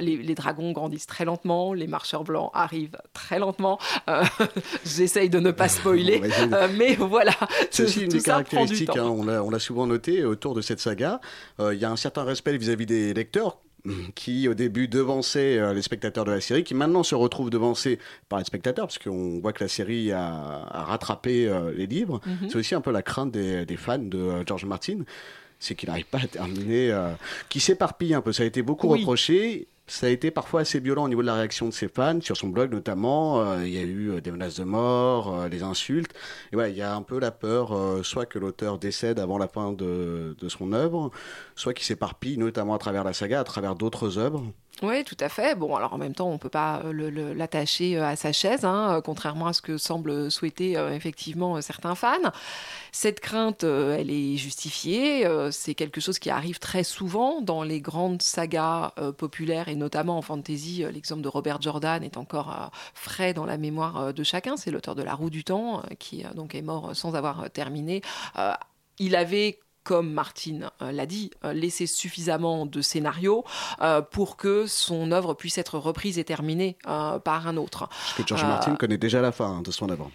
[0.00, 3.78] Les, les dragons grandissent très lentement, les marcheurs blancs arrivent très lentement.
[4.84, 6.20] J'essaye de ne pas spoiler,
[6.78, 7.32] mais voilà.
[7.70, 11.20] C'est aussi une des caractéristiques, hein, on l'a souvent noté autour de cette saga.
[11.58, 13.58] Il y a un certain respect vis-à-vis des lecteurs
[14.14, 17.98] qui au début devançaient euh, les spectateurs de la série, qui maintenant se retrouvent devancés
[18.28, 22.20] par les spectateurs, parce qu'on voit que la série a, a rattrapé euh, les livres.
[22.26, 22.48] Mhm.
[22.48, 24.98] C'est aussi un peu la crainte des, des fans de euh, George Martin,
[25.60, 27.10] c'est qu'il n'arrive pas à terminer, euh,
[27.48, 28.32] qui s'éparpille un peu.
[28.32, 28.98] Ça a été beaucoup Oui.
[29.00, 29.68] reproché.
[29.86, 32.36] Ça a été parfois assez violent au niveau de la réaction de ses fans, sur
[32.36, 33.40] son blog notamment.
[33.40, 36.12] euh, il y a eu euh, des menaces de mort, euh, des insultes.
[36.52, 39.36] Et voilà, il y a un peu la peur, euh, soit que l'auteur décède avant
[39.36, 41.10] la fin de, de son œuvre,
[41.56, 44.44] soit qu'il s'éparpille, notamment à travers la saga, à travers d'autres œuvres.
[44.82, 45.54] Oui, tout à fait.
[45.54, 48.64] Bon, alors en même temps, on ne peut pas euh, l'attacher euh, à sa chaise,
[48.64, 52.16] hein, euh, contrairement à ce que semblent souhaiter effectivement certains fans.
[52.92, 55.26] Cette crainte, elle est justifiée.
[55.52, 60.22] c'est quelque chose qui arrive très souvent dans les grandes sagas populaires et notamment en
[60.22, 60.84] fantasy.
[60.92, 64.56] L'exemple de Robert Jordan est encore frais dans la mémoire de chacun.
[64.56, 68.02] C'est l'auteur de La Roue du Temps qui donc est mort sans avoir terminé.
[68.98, 69.60] il avait
[69.90, 73.44] comme Martine euh, l'a dit, euh, laisser suffisamment de scénarios
[73.82, 77.88] euh, pour que son œuvre puisse être reprise et terminée par un autre.
[77.88, 80.08] Parce que George Martin connaît déjà la fin hein, de son œuvre.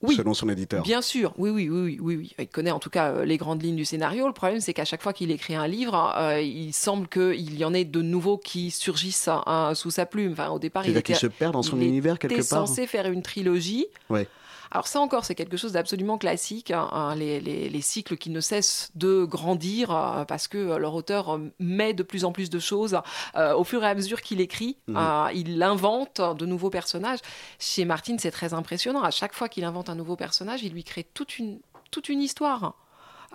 [0.00, 0.82] Oui, selon son éditeur.
[0.82, 3.76] Bien sûr, oui, oui, oui, oui, oui, Il connaît en tout cas les grandes lignes
[3.76, 4.26] du scénario.
[4.26, 7.74] Le problème, c'est qu'à chaque fois qu'il écrit un livre, il semble qu'il y en
[7.74, 10.32] ait de nouveaux qui surgissent hein, sous sa plume.
[10.32, 12.66] Enfin, au départ, il était, se perd dans son univers quelque part.
[12.66, 13.88] censé faire une trilogie.
[14.08, 14.26] Ouais.
[14.70, 18.90] Alors ça encore, c'est quelque chose d'absolument classique, hein, hein, les, cycles qui ne cessent
[18.94, 22.58] de grandir euh, parce que euh, leur auteur euh, met de plus en plus de
[22.58, 22.98] choses
[23.36, 24.78] au fur et à mesure qu'il écrit.
[24.88, 25.30] Mhm.
[25.34, 27.20] il invente de nouveaux personnages.
[27.58, 29.02] Chez Martin, c'est très impressionnant.
[29.02, 31.60] À chaque fois qu'il invente un nouveau personnage, il lui crée toute une,
[31.90, 32.74] toute une histoire.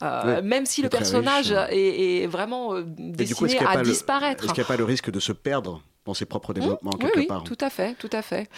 [0.02, 4.44] même si le personnage est, vraiment destiné à disparaître.
[4.44, 6.60] Est-ce qu'il n'y a pas le risque de se perdre dans ses propres mmh.
[6.60, 8.50] développements quelque oui, part Oui, tout à fait, tout à fait.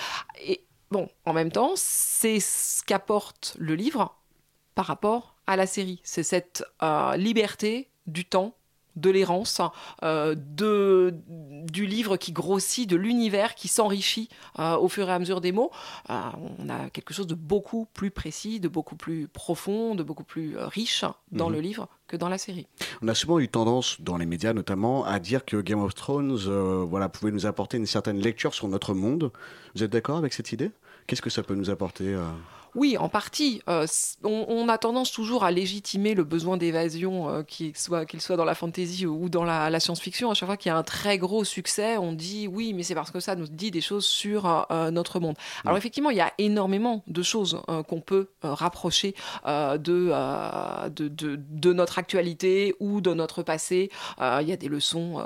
[0.43, 0.61] Et
[0.95, 4.15] Bon, en même temps, c'est ce qu'apporte le livre
[4.75, 5.99] par rapport à la série.
[6.05, 8.55] C'est cette euh, liberté du temps,
[8.95, 9.59] de l'errance,
[10.03, 15.19] euh, de, du livre qui grossit, de l'univers qui s'enrichit euh, au fur et à
[15.19, 15.69] mesure des mots.
[16.07, 20.55] on a quelque chose de beaucoup plus précis, de beaucoup plus profond, de beaucoup plus
[20.57, 21.55] riche dans mhm.
[21.55, 22.67] le livre que dans la série.
[23.01, 26.37] On a souvent eu tendance, dans les médias notamment, à dire que Game of Thrones
[26.85, 29.33] voilà, pouvait nous apporter une certaine lecture sur notre monde.
[29.75, 30.71] Vous êtes d'accord avec cette idée?
[31.07, 32.23] Qu'est-ce que ça peut nous apporter euh
[32.75, 33.61] oui, en partie.
[33.69, 33.87] Euh,
[34.23, 38.53] on, a tendance toujours à légitimer le besoin d'évasion, euh, qu'il soit, soit dans la
[38.53, 40.29] fantasy ou dans la, science-fiction.
[40.29, 42.95] À chaque fois qu'il y a un très gros succès, on dit oui, mais c'est
[42.95, 45.35] parce que ça nous dit des choses sur notre monde.
[45.63, 49.15] Alors effectivement, il y a énormément de choses qu'on peut rapprocher
[49.45, 53.89] de, de, de, notre actualité ou de notre passé.
[54.19, 55.23] il y a des leçons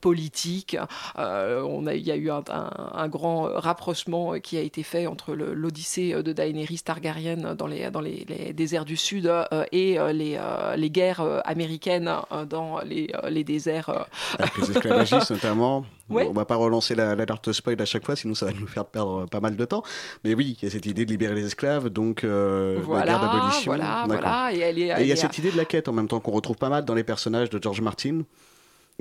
[0.00, 0.76] politiques.
[1.16, 5.34] on a, il y a eu un, un, grand rapprochement qui a été fait entre
[5.34, 8.24] l'Odyssée de Daenerys Dans les, dans les,
[8.54, 12.10] déserts du Sud euh, et euh, les, euh, les guerres américaines
[12.48, 13.90] dans les, les déserts.
[14.38, 15.84] Avec les esclavagistes notamment.
[16.10, 18.66] On On va pas relancer l'alerte la, spoil à chaque fois, sinon ça va nous
[18.66, 19.82] faire perdre pas mal de temps.
[20.24, 23.62] Mais oui, il y a cette idée de libérer les esclaves, donc la guerre d'abolition.
[23.66, 26.32] Voilà, voilà, et il y a cette idée de la quête en même temps qu'on
[26.32, 28.22] retrouve pas mal dans les personnages de George Martin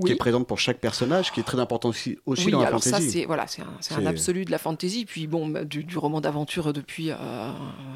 [0.05, 2.83] qui est présente pour chaque personnage, qui est très important aussi, aussi dans la alors
[2.83, 3.61] Ça, c'est voilà, c'est
[3.93, 5.05] un, absolu de la fantasy.
[5.05, 7.51] Puis bon, bah, du, roman d'aventure depuis, euh,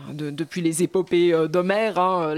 [0.10, 2.36] depuis les épopées euh, d'Homère, hein,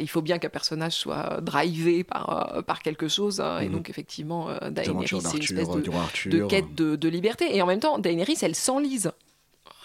[0.00, 3.40] il faut bien qu'un personnage soit drivé par, euh, par quelque chose.
[3.40, 3.72] Hein, et mhm.
[3.72, 7.56] donc effectivement, Daenerys, c'est une espèce de, de quête de, de, liberté.
[7.56, 9.12] Et en même temps, Daenerys, elle s'enlise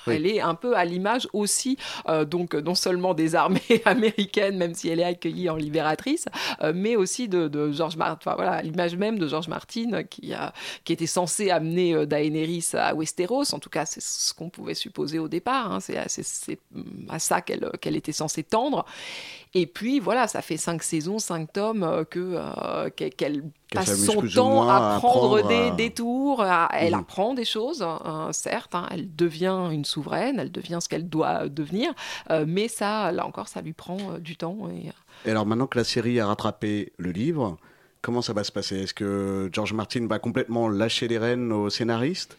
[0.08, 1.78] elle est un peu à l'image aussi,
[2.08, 6.26] euh, donc non seulement des armées américaines, même si elle est accueillie en libératrice,
[6.62, 8.18] euh, mais aussi de, George Martin.
[8.22, 12.70] Enfin, voilà, l'image même de George Martin qui, a, qui était censé amener euh, Daenerys
[12.74, 13.54] à Westeros.
[13.54, 15.72] En tout cas, c'est ce qu'on pouvait supposer au départ.
[15.72, 15.80] Hein.
[15.80, 18.86] C'est à, ça qu'elle était censée tendre.
[19.54, 24.98] Et puis voilà, ça fait cinq saisons, cinq tomes que qu'elle passe son temps à
[24.98, 26.46] prendre des détours.
[26.72, 27.00] elle mm.
[27.00, 28.76] apprend des choses, hein, certes.
[28.76, 28.88] Hein.
[28.92, 31.94] elle devient une souveraine, elle devient ce qu'elle doit devenir,
[32.30, 34.70] euh, mais ça, là encore, ça lui prend euh, du temps.
[34.70, 34.90] Et...
[34.90, 34.92] Euh.
[35.26, 35.32] et...
[35.32, 37.58] alors maintenant que la série a rattrapé le livre,
[38.02, 38.82] comment ça va se passer?
[38.82, 42.38] Est-ce que George Martin va complètement lâcher les rênes aux scénaristes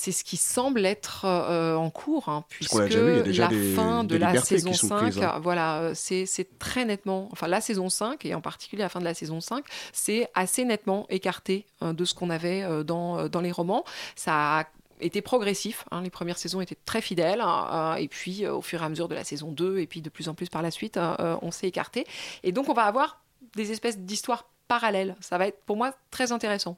[0.00, 5.16] c'est ce qui semble être en cours, hein, puisque la fin de la saison 5,
[5.16, 5.40] hein.
[5.42, 9.14] voilà, c'est très nettement, enfin la saison 5, et en particulier la fin de la
[9.14, 13.84] saison 5, c'est assez nettement écarté de ce qu'on avait dans, dans les romans.
[14.14, 14.64] Ça a
[15.00, 15.84] était progressif.
[15.90, 16.02] Hein.
[16.02, 17.40] les premières saisons étaient très fidèles.
[17.40, 19.86] Hein, euh, et puis, euh, au fur et à mesure de la saison 2, et
[19.86, 22.06] puis de plus en plus par la suite, euh, on s'est écarté.
[22.42, 23.22] Et donc, on va avoir
[23.54, 25.16] des espèces d'histoires parallèles.
[25.20, 26.76] Ça va être pour moi très intéressant.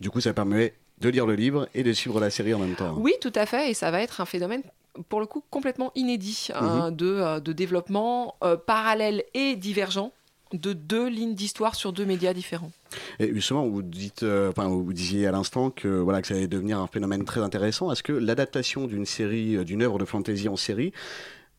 [0.00, 2.74] Du coup, ça permet de lire le livre et de suivre la série en même
[2.74, 2.94] temps.
[2.98, 3.70] Oui, tout à fait.
[3.70, 4.62] Et ça va être un phénomène
[5.08, 6.96] pour le coup complètement inédit hein, mhm.
[6.96, 8.34] de, de, développement
[8.66, 10.12] parallèle et divergent
[10.52, 12.70] de deux lignes d'histoire sur deux médias différents.
[13.18, 16.46] Et justement, vous dites, euh, enfin, vous disiez à l'instant que voilà que ça allait
[16.46, 17.92] devenir un phénomène très intéressant.
[17.92, 20.92] Est-ce que l'adaptation d'une série, euh, d'une œuvre de fantasy en série,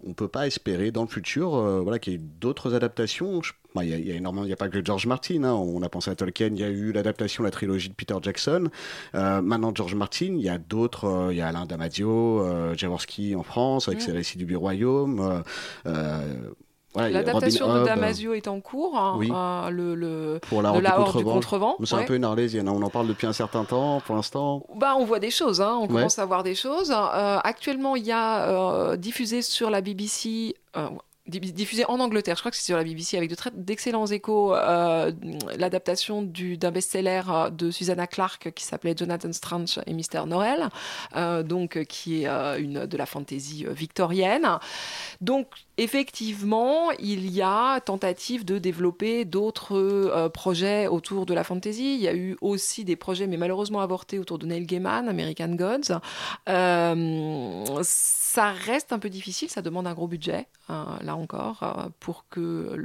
[0.05, 3.41] on peut pas espérer dans le futur, euh, voilà, qu'il y ait d'autres adaptations
[3.81, 5.43] Il y, a, énormément, il n'y a pas que George Martin.
[5.43, 5.53] Hein.
[5.53, 8.69] on a pensé à Tolkien, il y a eu l'adaptation, la trilogie de Peter Jackson.
[9.13, 11.29] maintenant, George Martin, il y a d'autres.
[11.31, 15.43] il y a Alain Damasio, Jaworski en France avec ses récits du Royaume
[16.95, 18.97] L'adaptation de Damasio est en cours.
[18.97, 19.31] hein, Oui.
[19.33, 21.75] euh, le, le- pour la de la du Horde du contrevent.
[21.83, 22.01] C'est ouais.
[22.01, 22.73] un peu une arlésienne, hein.
[22.75, 24.65] on en parle depuis un certain temps pour l'instant.
[24.75, 25.87] Bah, on voit des choses, hein, on Ouais.
[25.87, 26.91] commence à voir des choses.
[26.91, 30.87] Euh, actuellement, il y a euh, diffusé sur la BBC, euh,
[31.27, 34.55] di- diffusé en Angleterre, je crois que c'est sur la BBC, avec de d'excellents échos,
[34.55, 35.11] euh,
[35.57, 37.21] l'adaptation du- d'un best-seller
[37.51, 39.93] de Susanna Clark qui s'appelait Jonathan Strange et
[40.25, 40.69] Noël,
[41.15, 44.47] euh, donc, qui est euh, une, de la fantasy victorienne.
[45.21, 45.47] Donc,
[45.83, 51.95] effectivement, il y a tentative de développer d'autres euh, projets autour de la fantasy.
[51.95, 55.49] Il y a eu aussi des projets, mais malheureusement avortés, autour de Neil Gaiman, American
[55.55, 55.99] Gods.
[56.47, 61.89] Euh, ça reste un peu difficile, ça demande un gros budget, euh, là encore, euh,
[61.99, 62.75] pour que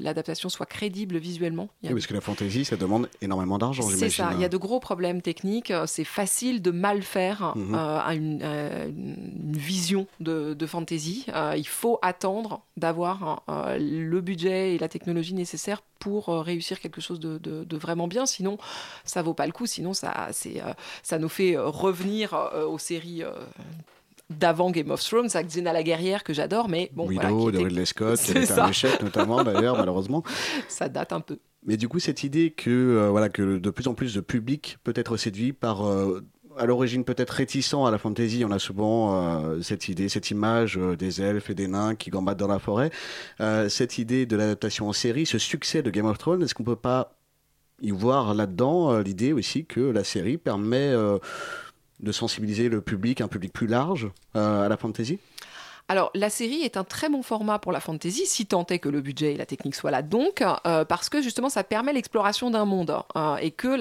[0.00, 1.68] l'adaptation soit crédible visuellement.
[1.82, 4.24] Il y a Oui, parce que la fantasy, ça demande énormément d'argent, c'est j'imagine.
[4.24, 5.72] ça, il y a de gros problèmes techniques.
[5.86, 7.74] C'est facile de mal faire Mhm.
[7.74, 11.26] à une, une vision de, de fantasy.
[11.56, 12.23] Il faut attendre
[12.76, 13.42] d'avoir
[13.78, 18.08] le budget et la technologie nécessaires pour euh, réussir quelque chose de, de- de vraiment
[18.08, 18.26] bien.
[18.26, 18.58] Sinon,
[19.04, 19.66] ça vaut pas le coup.
[19.66, 20.72] Sinon, ça, c'est, euh,
[21.02, 22.32] ça nous fait euh, revenir
[22.68, 23.22] aux séries.
[24.30, 27.52] d'avant Game of Thrones, avec Xena la guerrière que j'adore, mais bon, voilà, Willow qui
[27.52, 30.22] de était- Ridley Scott, qui était un échec notamment d'ailleurs, malheureusement.
[30.68, 31.38] ça date un peu.
[31.66, 34.78] Mais du coup, cette idée que, euh, voilà, que de plus en plus de public
[34.82, 36.22] peut être séduit par, euh,
[36.58, 40.78] à l'origine peut-être réticent à la fantasy, on a souvent euh, cette idée, cette image
[40.78, 42.90] euh, des elfes et des nains qui gambadent dans la forêt.
[43.40, 46.64] Euh, cette idée de l'adaptation en série, ce succès de Game of Thrones, est-ce qu'on
[46.64, 47.16] peut pas
[47.80, 50.94] y voir là-dedans l'idée aussi que la série permet
[52.00, 55.18] de sensibiliser le public, un public plus large, à la fantasy
[55.88, 58.88] Alors, la série est un très bon format pour la fantasy, si tant est que
[58.88, 60.00] le budget et la technique soient là.
[60.00, 63.78] Donc, euh, parce que justement, ça permet l'exploration d'un monde euh, et que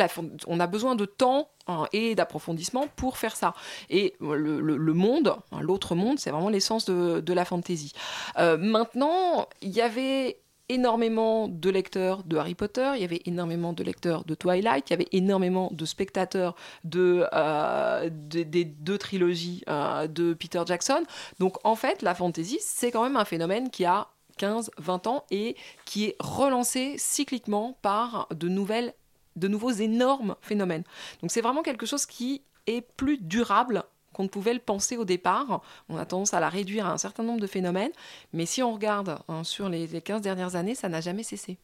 [0.47, 3.54] on a besoin de temps hein, et d'approfondissement pour faire ça.
[3.89, 7.93] Et euh, le, monde, hein, l'autre monde, c'est vraiment l'essence de, la fantasy.
[8.38, 10.39] Euh, maintenant, il y avait
[10.70, 14.93] énormément de lecteurs de Harry Potter, il y avait énormément de lecteurs de Twilight, il
[14.93, 21.03] y avait énormément de spectateurs de, euh, de- des deux trilogies euh, de Peter Jackson.
[21.39, 24.07] Donc en fait, la fantasy, c'est quand même un phénomène qui a
[24.39, 25.55] 15-20 ans et
[25.86, 28.93] qui est relancé cycliquement par de nouvelles
[29.36, 30.84] de nouveaux énormes phénomènes.
[31.22, 33.84] Donc c'est vraiment quelque chose qui est plus durable
[34.14, 35.61] qu'on ne pouvait le penser au départ.
[35.89, 37.91] On a tendance à la réduire à un certain nombre de phénomènes,
[38.32, 41.57] mais si on regarde hein, sur les, les 15 dernières années, ça n'a jamais cessé.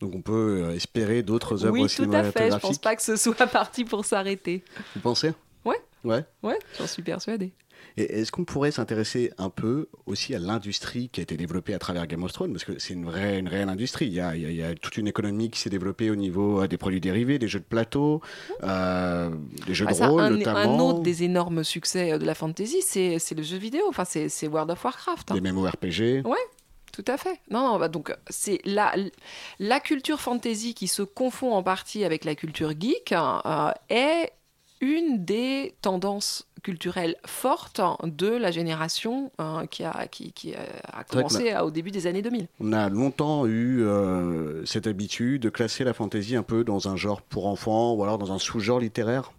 [0.00, 1.90] Donc on peut euh, espérer d'autres œuvres Oui, tout à fait.
[1.90, 2.60] Je cinématographiques.
[2.62, 4.62] pense pas que ce soit parti pour s'arrêter.
[4.94, 5.32] Vous pensez?
[5.64, 5.80] Ouais.
[6.04, 6.24] Ouais.
[6.44, 7.52] Ouais, j'en suis persuadée.
[7.96, 11.78] Et est-ce qu'on pourrait s'intéresser un peu aussi à l'industrie qui a été développée à
[11.78, 12.52] travers Game of Thrones?
[12.52, 14.06] Parce que c'est une vraie, une réelle industrie.
[14.06, 16.68] Il y, a, il y a- toute une économie qui s'est développée au niveau euh,
[16.68, 18.20] des produits dérivés, des jeux de plateau,
[18.62, 19.30] euh,
[19.66, 22.34] des jeux Ah, de rôle un, notamment, un autre des énormes succès euh, de la
[22.34, 23.82] fantasy, c'est c'est le jeu vidéo.
[23.88, 25.30] Enfin, c'est c'est World of Warcraft.
[25.32, 25.34] hein.
[25.34, 26.22] des MMORPG.
[26.26, 26.36] Ouais,
[26.92, 27.40] tout à fait.
[27.50, 28.92] Non, non, bah donc c'est la,
[29.58, 34.32] la culture fantasy qui se confond en partie avec la culture geek euh, est
[34.80, 40.92] une des tendances culturelles fortes de la génération euh, qui a, qui, qui a- a
[40.96, 42.48] vrai que commencé à- au début des années 2000.
[42.60, 46.96] On a longtemps eu euh, cette habitude de classer la fantasy un peu dans un
[46.96, 49.32] genre pour enfants ou alors dans un sous-genre littéraire?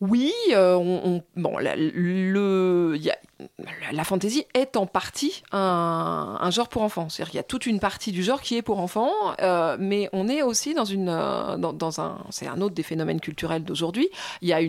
[0.00, 3.18] Oui, euh, on, on- bon, la, le, y a-
[3.92, 7.08] la, fantasy est en partie un, genre pour enfants.
[7.08, 10.08] C'est-à-dire qu'il y a toute une partie du genre qui est pour enfants, euh, mais
[10.12, 14.08] on est aussi euh, dans, un, c'est un autre des phénomènes culturels d'aujourd'hui.
[14.42, 14.60] Il y a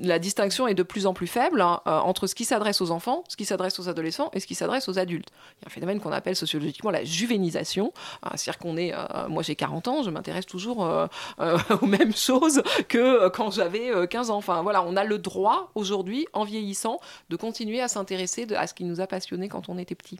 [0.00, 2.90] la distinction est de plus en plus faible hein, euh, entre ce qui s'adresse aux
[2.90, 5.28] enfants, ce qui s'adresse aux adolescents et ce qui s'adresse aux adultes.
[5.30, 7.92] Il y a un phénomène qu'on appelle sociologiquement la juvénisation.
[8.26, 8.92] Euh, C'est-à-dire qu'on est,
[9.28, 10.78] moi j'ai 40 ans, je m'intéresse toujours
[11.82, 14.36] aux mêmes choses que quand j'avais euh, 15 ans.
[14.36, 17.00] Enfin voilà, on a le droit aujourd'hui, en vieillissant,
[17.30, 20.18] de continuer à s'intéresser à ce qui nous a passionnés quand on était petit.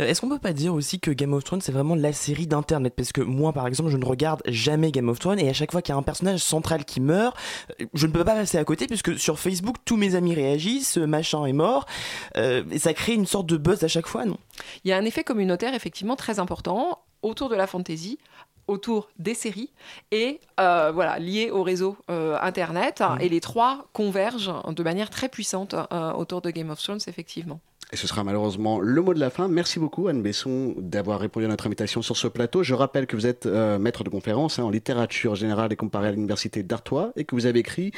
[0.00, 2.46] Euh, Est-ce qu'on peut pas dire aussi que Game of Thrones c'est vraiment la série
[2.46, 2.94] d'internet?
[2.96, 5.72] Parce que moi par exemple je ne regarde jamais Game of Thrones et à chaque
[5.72, 7.36] fois qu'il y a un personnage central qui meurt,
[7.80, 10.98] euh, je ne peux pas passer à côté puisque sur Facebook tous mes amis réagissent,
[10.98, 11.86] euh, machin est mort,
[12.36, 14.36] euh, et ça crée une sorte de buzz à chaque fois, non?
[14.84, 18.18] Il y a un effet communautaire effectivement très important autour de la fantasy
[18.68, 19.70] autour des séries
[20.10, 25.28] et euh, voilà lié au réseau euh, internet et les trois convergent de manière très
[25.28, 27.60] puissante euh, autour de Game of Thrones effectivement.
[27.92, 29.48] Et ce sera malheureusement le mot de la fin.
[29.48, 32.62] Merci beaucoup Anne Besson d'avoir répondu à notre invitation sur ce plateau.
[32.62, 36.08] Je rappelle que vous êtes euh, maître de conférence hein, en littérature générale et comparée
[36.08, 37.92] à l'université d'Artois et que vous avez écrit,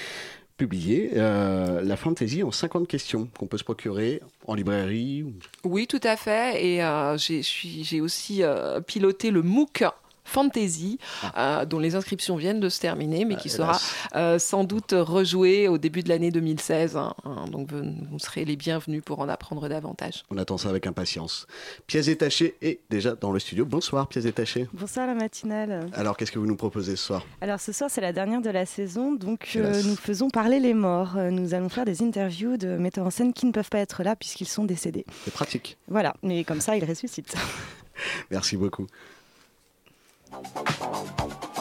[0.57, 5.23] publié euh, La fantaisie en 50 questions qu'on peut se procurer en librairie.
[5.23, 5.33] ou-
[5.65, 6.65] Oui, tout à fait.
[6.65, 9.85] Et euh, j'ai aussi euh, piloté le MOOC
[10.25, 11.61] Fantasy, Ah.
[11.61, 13.79] euh, dont les inscriptions viennent de se terminer, mais qui sera
[14.17, 16.97] euh, sans doute rejoué au début de l'année 2016.
[16.97, 17.45] hein, hein.
[17.51, 20.25] donc vous, vous serez les bienvenus pour en apprendre davantage.
[20.31, 21.47] On attend ça avec impatience.
[21.87, 23.65] Pièces détachées est déjà dans le studio.
[23.65, 24.67] Bonsoir, pièces détachées.
[24.73, 25.89] Bonsoir la matinale.
[25.93, 27.25] Alors, qu'est-ce que vous nous proposez ce soir?
[27.41, 30.75] Alors ce soir c'est la dernière de la saison, donc euh, nous faisons parler les
[30.75, 31.17] morts.
[31.17, 34.17] Nous allons faire des interviews de metteurs en scène qui ne peuvent pas être là
[34.17, 35.05] puisqu'ils sont décédés.
[35.25, 35.77] C'est pratique.
[35.89, 37.35] Voilà, mais comme ça ils ressuscitent.
[38.31, 38.87] Merci beaucoup.
[40.43, 41.54] Thank you.